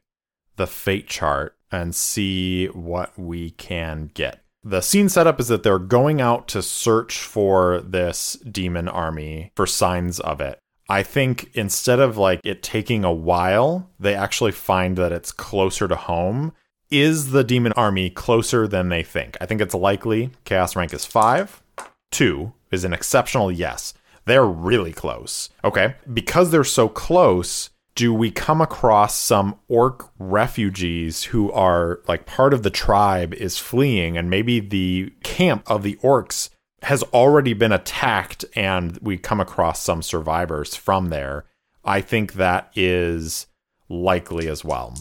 the 0.57 0.67
fate 0.67 1.07
chart 1.07 1.55
and 1.71 1.95
see 1.95 2.65
what 2.67 3.17
we 3.17 3.51
can 3.51 4.11
get. 4.13 4.43
The 4.63 4.81
scene 4.81 5.07
setup 5.07 5.39
is 5.39 5.47
that 5.47 5.63
they're 5.63 5.79
going 5.79 6.19
out 6.19 6.47
to 6.49 6.61
search 6.61 7.19
for 7.19 7.79
this 7.79 8.33
demon 8.33 8.87
army 8.89 9.51
for 9.55 9.65
signs 9.65 10.19
of 10.19 10.41
it. 10.41 10.59
I 10.89 11.03
think 11.03 11.49
instead 11.53 11.99
of 11.99 12.17
like 12.17 12.41
it 12.43 12.63
taking 12.63 13.03
a 13.03 13.13
while, 13.13 13.89
they 13.99 14.13
actually 14.15 14.51
find 14.51 14.97
that 14.97 15.11
it's 15.11 15.31
closer 15.31 15.87
to 15.87 15.95
home 15.95 16.53
is 16.91 17.31
the 17.31 17.43
demon 17.43 17.71
army 17.73 18.09
closer 18.09 18.67
than 18.67 18.89
they 18.89 19.01
think? 19.01 19.37
I 19.39 19.45
think 19.45 19.61
it's 19.61 19.73
likely. 19.73 20.31
Chaos 20.43 20.75
rank 20.75 20.93
is 20.93 21.05
five. 21.05 21.63
Two 22.11 22.51
is 22.69 22.83
an 22.83 22.93
exceptional 22.93 23.51
yes. 23.51 23.93
They're 24.25 24.45
really 24.45 24.91
close. 24.91 25.49
Okay. 25.63 25.95
Because 26.13 26.51
they're 26.51 26.63
so 26.65 26.89
close, 26.89 27.69
do 27.95 28.13
we 28.13 28.29
come 28.29 28.61
across 28.61 29.17
some 29.17 29.57
orc 29.67 30.09
refugees 30.19 31.23
who 31.23 31.51
are 31.51 32.01
like 32.07 32.25
part 32.25 32.53
of 32.53 32.63
the 32.63 32.69
tribe 32.69 33.33
is 33.33 33.57
fleeing 33.57 34.17
and 34.17 34.29
maybe 34.29 34.59
the 34.59 35.13
camp 35.23 35.63
of 35.67 35.83
the 35.83 35.95
orcs 36.03 36.49
has 36.83 37.03
already 37.13 37.53
been 37.53 37.71
attacked 37.71 38.45
and 38.55 38.97
we 39.01 39.17
come 39.17 39.39
across 39.39 39.81
some 39.81 40.01
survivors 40.01 40.75
from 40.75 41.09
there? 41.09 41.45
I 41.83 42.01
think 42.01 42.33
that 42.33 42.71
is 42.75 43.47
likely 43.89 44.47
as 44.47 44.63
well. 44.63 44.95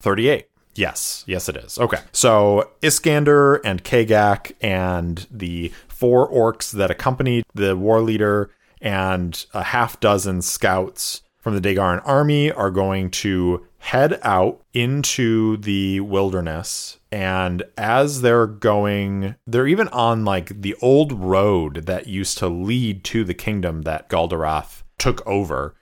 38. 0.00 0.46
Yes, 0.74 1.24
yes, 1.26 1.48
it 1.48 1.56
is. 1.56 1.78
Okay. 1.78 1.98
So 2.12 2.70
Iskander 2.82 3.56
and 3.56 3.84
Kagak 3.84 4.52
and 4.60 5.26
the 5.30 5.72
four 5.88 6.28
orcs 6.30 6.72
that 6.72 6.90
accompanied 6.90 7.44
the 7.54 7.76
war 7.76 8.00
leader 8.00 8.50
and 8.80 9.46
a 9.54 9.62
half 9.62 10.00
dozen 10.00 10.42
scouts 10.42 11.22
from 11.38 11.54
the 11.54 11.60
Dagaran 11.60 12.02
army 12.04 12.50
are 12.50 12.70
going 12.70 13.10
to 13.10 13.66
head 13.84 14.18
out 14.22 14.62
into 14.72 15.58
the 15.58 16.00
wilderness. 16.00 16.98
And 17.12 17.62
as 17.76 18.22
they're 18.22 18.46
going, 18.46 19.34
they're 19.46 19.66
even 19.66 19.88
on 19.88 20.24
like 20.24 20.62
the 20.62 20.74
old 20.80 21.12
road 21.12 21.84
that 21.84 22.06
used 22.06 22.38
to 22.38 22.48
lead 22.48 23.04
to 23.04 23.24
the 23.24 23.34
kingdom 23.34 23.82
that 23.82 24.08
Galdaroth 24.08 24.84
took 24.98 25.24
over. 25.26 25.74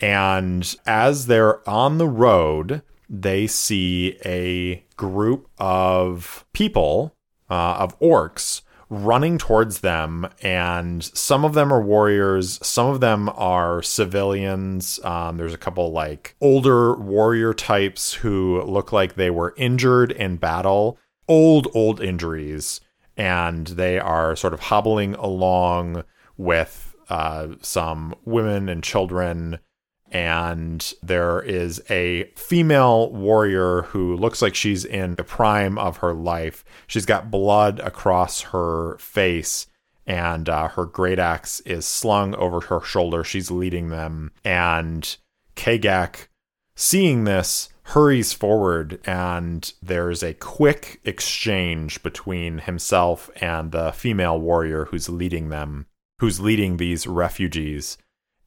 And 0.00 0.74
as 0.86 1.26
they're 1.26 1.68
on 1.68 1.98
the 1.98 2.08
road, 2.08 2.80
they 3.06 3.46
see 3.46 4.16
a 4.24 4.82
group 4.96 5.46
of 5.58 6.46
people, 6.54 7.14
uh, 7.50 7.76
of 7.80 8.00
orcs, 8.00 8.62
running 8.92 9.38
towards 9.38 9.80
them. 9.80 10.28
And 10.42 11.02
some 11.02 11.46
of 11.46 11.54
them 11.54 11.72
are 11.72 11.80
warriors, 11.80 12.58
some 12.62 12.88
of 12.88 13.00
them 13.00 13.30
are 13.30 13.82
civilians. 13.82 15.00
Um, 15.02 15.38
there's 15.38 15.54
a 15.54 15.58
couple 15.58 15.90
like 15.92 16.36
older 16.42 16.94
warrior 16.94 17.54
types 17.54 18.12
who 18.12 18.62
look 18.62 18.92
like 18.92 19.14
they 19.14 19.30
were 19.30 19.54
injured 19.56 20.12
in 20.12 20.36
battle, 20.36 20.98
old, 21.26 21.68
old 21.74 22.02
injuries. 22.02 22.82
And 23.16 23.66
they 23.66 23.98
are 23.98 24.36
sort 24.36 24.52
of 24.52 24.60
hobbling 24.60 25.14
along 25.14 26.04
with 26.36 26.94
uh, 27.08 27.48
some 27.62 28.14
women 28.24 28.68
and 28.68 28.84
children 28.84 29.58
and 30.12 30.92
there 31.02 31.40
is 31.40 31.82
a 31.90 32.24
female 32.36 33.10
warrior 33.10 33.82
who 33.82 34.14
looks 34.14 34.42
like 34.42 34.54
she's 34.54 34.84
in 34.84 35.14
the 35.14 35.24
prime 35.24 35.78
of 35.78 35.96
her 35.98 36.12
life. 36.12 36.64
She's 36.86 37.06
got 37.06 37.30
blood 37.30 37.80
across 37.80 38.42
her 38.42 38.98
face, 38.98 39.66
and 40.06 40.48
uh, 40.48 40.68
her 40.68 40.84
great 40.84 41.18
axe 41.18 41.60
is 41.60 41.86
slung 41.86 42.34
over 42.34 42.60
her 42.60 42.82
shoulder. 42.82 43.24
She's 43.24 43.50
leading 43.50 43.88
them, 43.88 44.32
and 44.44 45.16
Kagak, 45.56 46.28
seeing 46.76 47.24
this, 47.24 47.70
hurries 47.84 48.32
forward 48.32 49.00
and 49.04 49.72
there's 49.82 50.22
a 50.22 50.34
quick 50.34 51.00
exchange 51.04 52.02
between 52.02 52.58
himself 52.58 53.28
and 53.40 53.72
the 53.72 53.92
female 53.92 54.38
warrior 54.38 54.86
who's 54.86 55.08
leading 55.08 55.48
them, 55.48 55.86
who's 56.20 56.40
leading 56.40 56.76
these 56.76 57.06
refugees. 57.06 57.98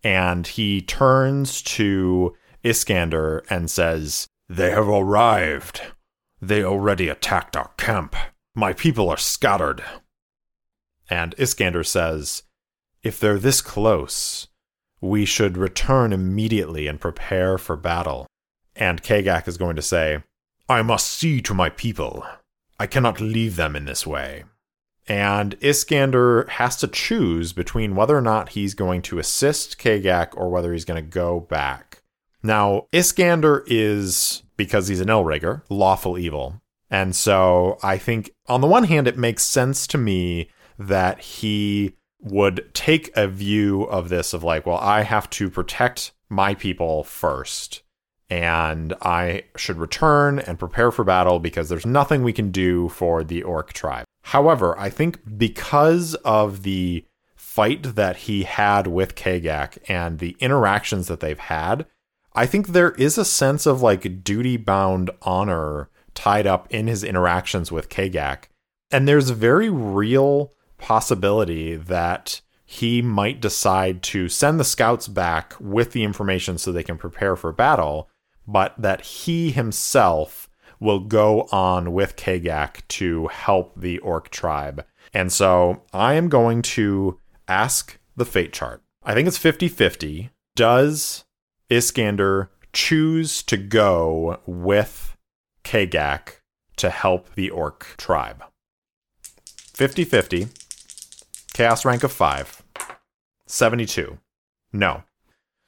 And 0.06 0.45
he 0.45 0.84
turns 0.84 1.64
to 1.64 2.36
Iskander 2.64 3.43
and 3.49 3.72
says, 3.72 4.28
They 4.47 4.70
have 4.70 4.88
arrived. 4.88 5.82
They 6.39 6.64
already 6.64 7.10
attacked 7.10 7.58
our 7.58 7.72
camp. 7.78 8.16
My 8.53 8.72
people 8.72 9.10
are 9.10 9.18
scattered. 9.18 9.84
And 11.10 11.34
Iskander 11.39 11.84
says, 11.84 12.43
If 13.01 13.20
they're 13.20 13.39
this 13.39 13.62
close, 13.62 14.45
we 15.01 15.26
should 15.26 15.58
return 15.58 16.14
immediately 16.14 16.86
and 16.86 17.01
prepare 17.01 17.58
for 17.58 17.76
battle. 17.76 18.28
And 18.76 19.01
Kagak 19.01 19.47
is 19.47 19.58
going 19.58 19.76
to 19.76 19.82
say, 19.82 20.22
I 20.70 20.84
must 20.84 21.08
see 21.08 21.41
to 21.41 21.56
my 21.56 21.70
people. 21.70 22.24
I 22.80 22.86
cannot 22.86 23.20
leave 23.20 23.56
them 23.56 23.76
in 23.76 23.86
this 23.86 24.06
way. 24.06 24.43
And 25.08 25.56
Iskander 25.62 26.47
has 26.49 26.76
to 26.78 26.88
choose 26.88 27.53
between 27.53 27.95
whether 27.95 28.18
or 28.18 28.22
not 28.22 28.49
he's 28.49 28.74
going 28.74 29.03
to 29.03 29.20
assist 29.20 29.78
Kagak 29.78 30.30
or 30.36 30.49
whether 30.49 30.74
he's 30.74 30.86
going 30.86 31.03
to 31.03 31.10
go 31.10 31.39
back. 31.39 32.01
Now, 32.41 32.88
Iskander 32.91 33.64
is, 33.68 34.43
because 34.58 34.88
he's 34.88 35.01
an 35.01 35.08
Elrigger, 35.08 35.62
lawful 35.70 36.18
evil. 36.18 36.62
And 36.89 37.16
so 37.16 37.78
I 37.84 37.97
think, 37.97 38.32
on 38.47 38.62
the 38.62 38.68
one 38.68 38.86
hand, 38.86 39.08
it 39.08 39.18
makes 39.18 39.43
sense 39.43 39.88
to 39.88 39.97
me 39.97 40.49
that 40.78 41.20
he 41.20 41.95
would 42.20 42.74
take 42.74 43.16
a 43.16 43.28
view 43.28 43.84
of 43.84 44.10
this 44.10 44.34
of 44.34 44.43
like, 44.43 44.66
well, 44.66 44.78
I 44.78 45.01
have 45.01 45.30
to 45.32 45.49
protect 45.49 46.12
my 46.30 46.56
people 46.56 47.03
first 47.03 47.84
and 48.30 48.93
I 49.01 49.43
should 49.56 49.78
return 49.78 50.39
and 50.39 50.58
prepare 50.58 50.91
for 50.91 51.03
battle 51.03 51.39
because 51.39 51.70
there's 51.70 51.86
nothing 51.86 52.24
we 52.24 52.34
can 52.34 52.49
do 52.49 52.89
for 52.89 53.24
the 53.24 53.43
orc 53.43 53.74
tribe. 53.74 54.06
However, 54.30 54.78
I 54.80 54.89
think 54.89 55.38
because 55.38 56.15
of 56.26 56.63
the 56.63 57.05
fight 57.36 57.95
that 57.95 58.17
he 58.17 58.43
had 58.43 58.88
with 58.88 59.13
Kagak 59.13 59.78
and 59.88 60.17
the 60.17 60.36
interactions 60.39 61.07
that 61.07 61.19
they've 61.19 61.38
had, 61.38 61.86
I 62.34 62.47
think 62.47 62.67
there 62.67 62.91
is 62.93 63.19
a 63.19 63.23
sense 63.23 63.67
of 63.67 63.84
like 63.84 64.23
duty 64.23 64.57
bound 64.57 65.11
honor 65.21 65.89
tied 66.15 66.47
up 66.47 66.67
in 66.71 66.88
his 66.88 67.03
interactions 67.03 67.71
with 67.71 67.89
Kagak. 67.89 68.45
And 68.89 69.07
there's 69.07 69.30
a 69.30 69.36
very 69.36 69.69
real 69.69 70.53
possibility 70.80 71.76
that 71.76 72.41
he 72.65 73.03
might 73.03 73.41
decide 73.41 74.01
to 74.03 74.28
send 74.28 74.59
the 74.59 74.63
scouts 74.63 75.07
back 75.07 75.53
with 75.59 75.91
the 75.91 76.03
information 76.03 76.57
so 76.57 76.71
they 76.71 76.84
can 76.84 76.97
prepare 76.97 77.36
for 77.36 77.51
battle 77.51 78.09
but 78.47 78.73
that 78.78 79.01
he 79.01 79.51
himself 79.51 80.45
will 80.80 80.99
go 80.99 81.47
on 81.51 81.93
with 81.93 82.15
Kagak 82.15 82.88
to 82.89 83.28
help 83.28 83.73
the 83.76 83.99
orc 83.99 84.30
tribe. 84.30 84.86
And 85.13 85.32
so 85.32 85.84
I 85.93 86.13
am 86.13 86.30
going 86.30 86.61
to 86.61 87.19
ask 87.47 87.97
the 88.15 88.26
fate 88.26 88.53
chart. 88.53 88.82
I 89.03 89.13
think 89.13 89.28
it's 89.28 89.38
50 89.38 89.67
50. 89.67 90.32
Does 90.55 91.26
Iskander 91.69 92.49
choose 92.73 93.43
to 93.43 93.57
go 93.57 94.39
with 94.45 95.15
Kagak 95.63 96.41
to 96.78 96.89
help 96.89 97.34
the 97.36 97.49
orc 97.49 97.95
tribe? 97.97 98.43
50 99.73 100.05
50. 100.05 100.47
Chaos 101.53 101.86
rank 101.86 102.03
of 102.03 102.11
5. 102.11 102.63
72. 103.47 104.17
No. 104.73 105.03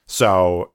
So 0.07 0.71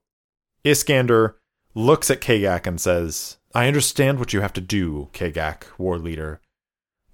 Iskander 0.64 1.36
looks 1.74 2.10
at 2.10 2.20
Kagak 2.20 2.66
and 2.66 2.80
says, 2.80 3.38
I 3.54 3.66
understand 3.66 4.18
what 4.18 4.32
you 4.32 4.40
have 4.40 4.52
to 4.54 4.60
do, 4.60 5.08
Kagak, 5.12 5.66
war 5.78 5.98
leader, 5.98 6.40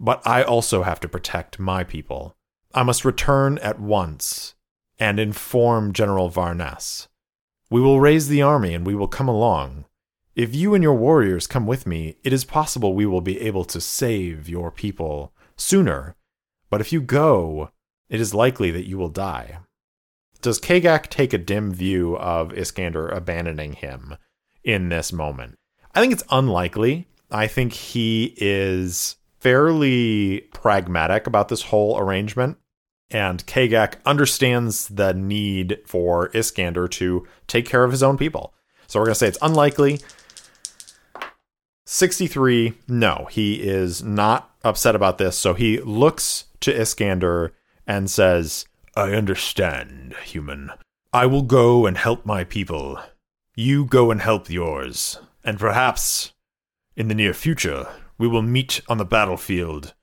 but 0.01 0.25
I 0.27 0.43
also 0.43 0.83
have 0.83 1.01
to 1.01 1.09
protect 1.09 1.59
my 1.59 1.85
people. 1.85 2.37
I 2.75 2.83
must 2.83 3.05
return 3.05 3.59
at 3.59 3.81
once 3.81 4.55
and 4.99 5.19
inform 5.19 5.93
General 5.93 6.31
Varness. 6.31 7.09
We 7.71 7.81
will 7.81 8.01
raise 8.01 8.29
the 8.29 8.43
army 8.43 8.75
and 8.75 8.87
we 8.87 8.95
will 8.95 9.09
come 9.09 9.29
along. 9.29 9.85
If 10.35 10.55
you 10.55 10.75
and 10.75 10.83
your 10.83 10.95
warriors 10.95 11.47
come 11.47 11.67
with 11.67 11.87
me, 11.87 12.17
it 12.23 12.33
is 12.33 12.45
possible 12.45 12.95
we 12.95 13.07
will 13.07 13.21
be 13.21 13.41
able 13.41 13.65
to 13.65 13.81
save 13.81 14.49
your 14.49 14.71
people 14.71 15.33
sooner. 15.57 16.15
But 16.71 16.81
if 16.81 16.93
you 16.93 17.01
go, 17.01 17.71
it 18.09 18.21
is 18.21 18.35
likely 18.35 18.71
that 18.71 18.87
you 18.87 18.97
will 18.99 19.09
die. 19.09 19.59
Does 20.41 20.61
Kagak 20.61 21.09
take 21.09 21.33
a 21.33 21.39
dim 21.39 21.73
view 21.73 22.17
of 22.17 22.53
Iskander 22.57 23.09
abandoning 23.09 23.73
him 23.73 24.17
in 24.65 24.89
this 24.89 25.13
moment. 25.13 25.55
I 25.95 26.01
think 26.01 26.13
it's 26.13 26.25
unlikely. 26.31 27.09
I 27.31 27.47
think 27.47 27.73
he 27.73 28.35
is 28.37 29.17
fairly 29.41 30.41
pragmatic 30.53 31.27
about 31.27 31.49
this 31.49 31.63
whole 31.63 31.99
arrangement. 31.99 32.59
And 33.11 33.47
Kagak 33.47 33.95
understands 34.05 34.89
the 34.89 35.15
need 35.15 35.79
for 35.87 36.31
Iskander 36.35 36.89
to 36.89 37.27
take 37.47 37.67
care 37.67 37.85
of 37.85 37.91
his 37.91 38.03
own 38.03 38.19
people. 38.19 38.53
So 38.87 38.99
we're 38.99 39.07
going 39.07 39.15
to 39.15 39.19
say 39.19 39.29
it's 39.29 39.39
unlikely. 39.41 40.01
63, 41.87 42.75
no, 42.87 43.27
he 43.31 43.63
is 43.63 44.03
not 44.03 44.51
upset 44.63 44.95
about 44.95 45.17
this. 45.17 45.39
So 45.39 45.55
he 45.55 45.81
looks 45.81 46.45
to 46.61 46.79
Iskander 46.79 47.55
and 47.87 48.11
says, 48.11 48.67
I 48.95 49.13
understand, 49.13 50.15
human. 50.25 50.71
I 51.13 51.25
will 51.25 51.43
go 51.43 51.87
and 51.87 51.97
help 51.97 52.27
my 52.27 52.45
people. 52.45 53.01
You 53.61 53.87
go 53.87 54.13
and 54.13 54.21
help 54.21 54.49
yours, 54.49 55.19
and 55.43 55.59
perhaps, 55.59 56.33
in 56.95 57.09
the 57.09 57.15
near 57.17 57.35
future, 57.35 57.89
we 58.17 58.29
will 58.29 58.41
meet 58.41 58.81
on 58.89 58.99
the 58.99 59.05
battlefield, 59.05 59.95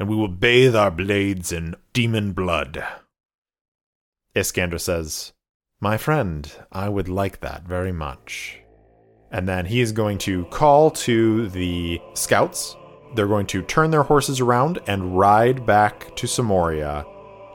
and 0.00 0.08
we 0.08 0.16
will 0.16 0.26
bathe 0.26 0.74
our 0.74 0.90
blades 0.90 1.52
in 1.52 1.76
demon 1.92 2.32
blood. 2.32 2.84
Iskander 4.34 4.78
says, 4.78 5.32
My 5.78 5.96
friend, 5.96 6.52
I 6.72 6.88
would 6.88 7.08
like 7.08 7.38
that 7.38 7.62
very 7.62 7.92
much. 7.92 8.58
And 9.30 9.48
then 9.48 9.66
he 9.66 9.80
is 9.80 9.92
going 9.92 10.18
to 10.18 10.46
call 10.46 10.90
to 10.90 11.48
the 11.50 12.00
scouts. 12.14 12.74
They're 13.14 13.28
going 13.28 13.46
to 13.46 13.62
turn 13.62 13.92
their 13.92 14.02
horses 14.02 14.40
around 14.40 14.80
and 14.88 15.16
ride 15.16 15.64
back 15.64 16.16
to 16.16 16.26
Samoria 16.26 17.06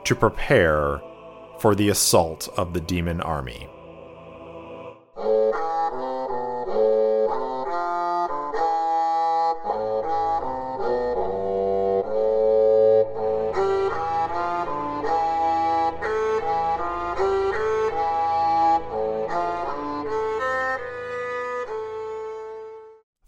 to 0.05 0.16
prepare 0.16 1.01
for 1.60 1.76
the 1.76 1.89
assault 1.89 2.47
of 2.55 2.74
the 2.74 2.80
demon 2.80 3.20
army. 3.20 3.68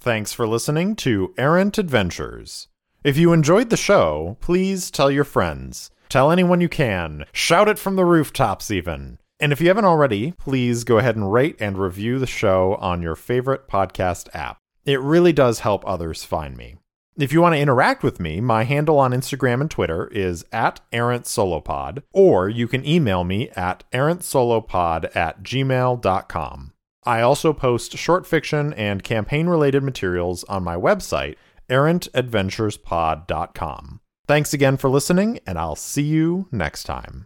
Thanks 0.02 0.34
for 0.34 0.48
listening 0.48 0.96
to 0.96 1.32
Errant 1.38 1.78
Adventures. 1.78 2.68
If 3.04 3.18
you 3.18 3.34
enjoyed 3.34 3.70
the 3.70 3.78
show, 3.78 4.36
please 4.42 4.90
tell 4.90 5.12
your 5.12 5.24
friends. 5.24 5.92
Tell 6.10 6.32
anyone 6.32 6.60
you 6.60 6.70
can. 6.70 7.26
Shout 7.34 7.70
it 7.70 7.78
from 7.78 7.98
the 7.98 8.04
rooftops, 8.04 8.72
even. 8.72 9.20
And 9.40 9.52
if 9.52 9.62
you 9.62 9.68
haven't 9.68 9.86
already, 9.86 10.32
please 10.40 10.84
go 10.84 10.98
ahead 10.98 11.16
and 11.16 11.32
rate 11.32 11.56
and 11.60 11.78
review 11.78 12.18
the 12.18 12.26
show 12.26 12.80
on 12.80 13.04
your 13.04 13.16
favorite 13.16 13.68
podcast 13.68 14.28
app. 14.34 14.58
It 14.86 15.00
really 15.00 15.34
does 15.34 15.60
help 15.60 15.84
others 15.86 16.24
find 16.24 16.58
me. 16.58 16.78
If 17.16 17.32
you 17.32 17.40
want 17.40 17.54
to 17.54 17.62
interact 17.62 18.02
with 18.02 18.20
me, 18.20 18.42
my 18.42 18.64
handle 18.64 18.98
on 18.98 19.12
Instagram 19.12 19.62
and 19.62 19.70
Twitter 19.70 20.08
is 20.08 20.44
at 20.52 20.82
errantsolopod, 20.92 22.02
or 22.12 22.50
you 22.50 22.68
can 22.68 22.84
email 22.88 23.24
me 23.24 23.50
at 23.50 23.84
errantsolopod 23.92 25.16
at 25.16 25.44
gmail.com. 25.44 26.74
I 27.04 27.22
also 27.22 27.54
post 27.54 27.98
short 27.98 28.28
fiction 28.28 28.74
and 28.74 29.04
campaign 29.04 29.48
related 29.48 29.84
materials 29.84 30.44
on 30.46 30.64
my 30.64 30.76
website, 30.76 31.36
errantadventurespod.com. 31.70 34.00
Thanks 34.28 34.54
again 34.54 34.78
for 34.78 34.90
listening, 34.90 35.40
and 35.48 35.58
I'll 35.58 35.76
see 35.76 36.04
you 36.04 36.48
next 36.52 36.84
time. 36.84 37.26